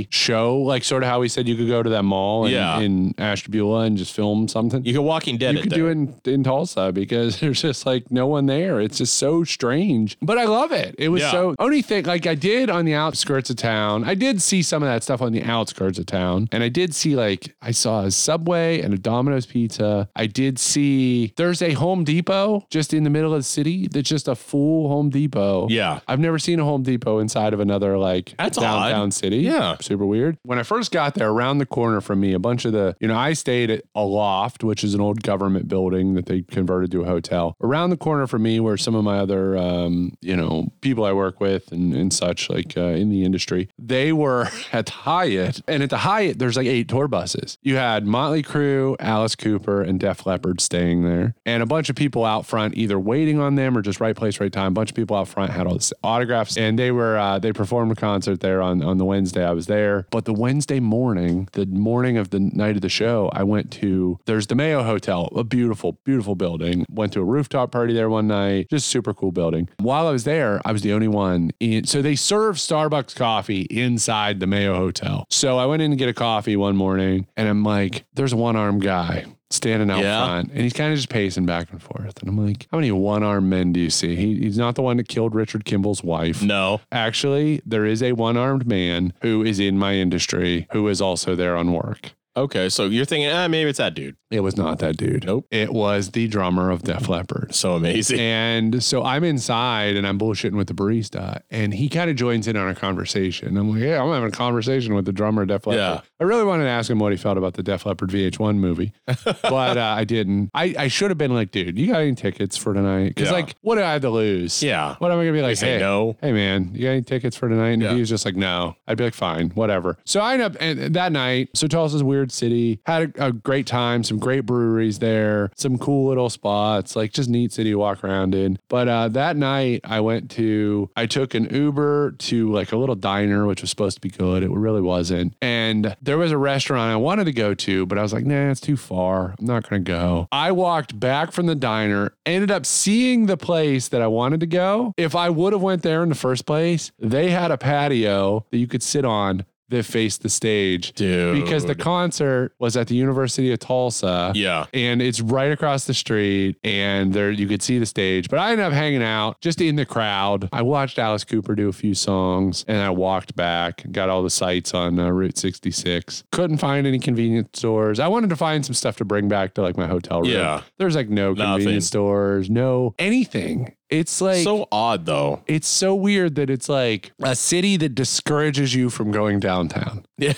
[0.10, 2.80] show, like sort of how we said you could go to that mall in, Yeah.
[2.80, 4.84] in Ashtabula and just film something.
[4.86, 5.80] You can Walking Dead You it could there.
[5.80, 8.82] do it in, in Tulsa because there's just like no one there.
[8.82, 10.18] It's just so strange.
[10.22, 10.96] But I love it.
[10.98, 11.32] It was Yeah.
[11.32, 14.04] so only thing like I did on the outskirts of town.
[14.04, 16.50] I did see some of that stuff on the outskirts of town.
[16.52, 20.10] And I did see like I saw a Subway and a Domino's pizza.
[20.16, 24.10] I did see there's a Home Depot just in the middle of the city that's
[24.10, 25.68] just a full Home Depot.
[25.70, 26.00] Yeah.
[26.08, 29.14] I've never seen a Home Depot inside of another like That's downtown odd.
[29.14, 29.38] city.
[29.46, 29.78] Yeah.
[29.80, 30.38] Super weird.
[30.44, 33.08] When I first got there, around the corner from me, a bunch of the, you
[33.08, 36.92] know, I stayed at a loft, which is an old government building that they converted
[36.92, 37.56] to a hotel.
[37.62, 41.12] Around the corner from me were some of my other, um, you know, people I
[41.12, 43.70] work with and, and such, like uh, in the industry.
[43.78, 45.62] They were at the Hyatt.
[45.68, 47.58] And at the Hyatt, there's like eight tour buses.
[47.62, 51.36] You had Motley Crue, Alice Cooper, and Def Leppard staying there.
[51.46, 54.40] And a bunch of people out front either waiting on them or just right place,
[54.40, 54.68] right time.
[54.68, 56.58] A bunch of people out front had all this autographs.
[56.58, 59.68] And they were, uh, they performed a concert there on, on the Wednesday I was
[59.68, 60.08] there.
[60.12, 64.20] But the Wednesday morning, the morning of the night of the show, I went to,
[64.26, 66.86] there's the Mayo Hotel, a beautiful, beautiful building.
[66.90, 69.70] Went to a rooftop party there one night, just super cool building.
[69.80, 73.62] While I was there, I was the only one in, so they serve Starbucks coffee
[73.64, 75.26] inside the Mayo Hotel.
[75.30, 78.38] So I went in to get a coffee one morning and I'm like, there's a
[78.38, 80.26] one armed guy standing out Yeah.
[80.26, 82.20] front and he's kind of just pacing back and forth.
[82.20, 84.16] And I'm like, how many one armed men do you see?
[84.16, 86.42] He, he's not the one that killed Richard Kimble's wife.
[86.42, 86.82] No.
[86.92, 91.36] Actually, there is a one armed man who is in my industry who is also
[91.36, 92.14] there on work.
[92.38, 94.16] Okay, so you're thinking, ah, maybe it's that dude.
[94.30, 95.26] It was not that dude.
[95.26, 95.48] Nope.
[95.52, 97.56] It was the drummer of Def Leppard.
[97.56, 98.20] So amazing.
[98.20, 102.48] And so I'm inside and I'm bullshitting with the barista, and he kind of joins
[102.48, 103.56] in on a conversation.
[103.56, 105.80] I'm like, yeah, I'm having a conversation with the drummer of Def Leppard.
[105.80, 106.02] Yeah.
[106.20, 108.92] I really wanted to ask him what he felt about the Def Leppard VH1 movie,
[109.24, 110.50] but uh, I didn't.
[110.54, 113.10] I, I should have been like, dude, you got any tickets for tonight?
[113.16, 113.34] Because Yeah.
[113.36, 114.62] like, what do I have to lose?
[114.62, 114.96] Yeah.
[115.00, 115.56] What am I gonna be like?
[115.58, 116.18] say hey, no.
[116.20, 117.70] Hey man, you got any tickets for tonight?
[117.72, 117.94] And Yeah.
[117.94, 118.76] he was just like, no.
[118.88, 119.98] I'd be like, fine, whatever.
[120.06, 121.50] So I end up and that night.
[121.54, 122.80] So Tulsa's a city.
[122.86, 124.04] Had a, a great time.
[124.04, 125.52] Some great breweries there.
[125.56, 126.96] Some cool little spots.
[126.96, 128.60] Like just neat city to walk around in.
[128.70, 130.90] But uh, that night I went to.
[130.96, 134.44] I took an Uber to like a little diner, which was supposed to be good.
[134.44, 135.36] It really wasn't.
[135.42, 138.52] And there was a restaurant I wanted to go to, but I was like, nah,
[138.52, 139.36] it's too far.
[139.40, 140.28] I'm not gonna go.
[140.32, 142.14] I walked back from the diner.
[142.26, 144.94] Ended up seeing the place that I wanted to go.
[144.98, 148.58] If I would have went there in the first place, they had a patio that
[148.58, 150.94] you could sit on that faced the stage.
[150.94, 151.44] Dude.
[151.44, 154.32] Because the concert was at the University of Tulsa.
[154.36, 154.66] Yeah.
[154.74, 158.30] And it's right across the street and there you could see the stage.
[158.30, 160.50] But I ended up hanging out just in the crowd.
[160.52, 164.30] I watched Alice Cooper do a few songs and I walked back, got all the
[164.30, 166.24] sites on uh, Route 66.
[166.32, 168.00] Couldn't find any convenience stores.
[168.00, 170.32] I wanted to find some stuff to bring back to like my hotel room.
[170.32, 170.62] Yeah.
[170.78, 171.54] There's like no Nothing.
[171.58, 173.76] convenience stores, no anything.
[173.90, 175.44] It's like so odd though.
[175.48, 180.06] it's so weird that it's like a city that discourages you from going downtown.
[180.18, 180.34] Yeah.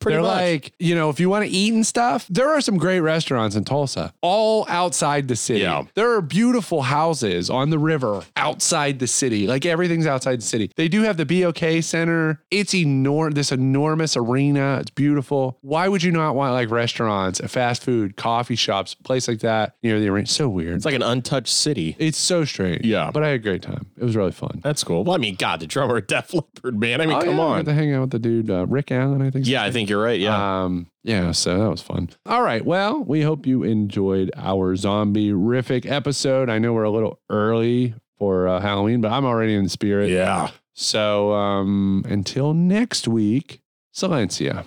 [0.00, 0.40] Pretty They're much.
[0.40, 3.54] like, you know, if you want to eat and stuff, there are some great restaurants
[3.54, 5.60] in Tulsa, all outside the city.
[5.60, 5.84] Yeah.
[5.94, 9.46] There are beautiful houses on the river outside the city.
[9.46, 10.70] Like everything's outside the city.
[10.76, 12.42] They do have the BOK Center.
[12.50, 14.78] It's enormous, this enormous arena.
[14.80, 15.58] It's beautiful.
[15.60, 20.00] Why would you not want like restaurants, fast food, coffee shops, place like that near
[20.00, 20.26] the arena?
[20.26, 20.76] So weird.
[20.76, 21.94] It's like an untouched city.
[21.98, 22.86] It's so strange.
[22.86, 23.10] Yeah.
[23.12, 23.90] But I had a great time.
[23.98, 24.60] It was really fun.
[24.62, 25.04] That's cool.
[25.04, 27.00] Well, I mean, God, the drummer of Def Leppard, man.
[27.02, 27.64] I mean, Oh, come yeah, I got on.
[27.66, 29.46] to hang out with the dude, uh, Rick Allen, I think.
[29.46, 30.18] Yeah, I think you're right.
[30.18, 30.62] Yeah.
[30.64, 32.08] Um, yeah, so that was fun.
[32.24, 32.64] All right.
[32.64, 36.48] Well, we hope you enjoyed our zombie rific episode.
[36.48, 40.08] I know we're a little early for uh, Halloween, but I'm already in the spirit.
[40.10, 40.50] yeah.
[40.72, 43.60] So um, until next week,
[43.94, 44.64] Silencia.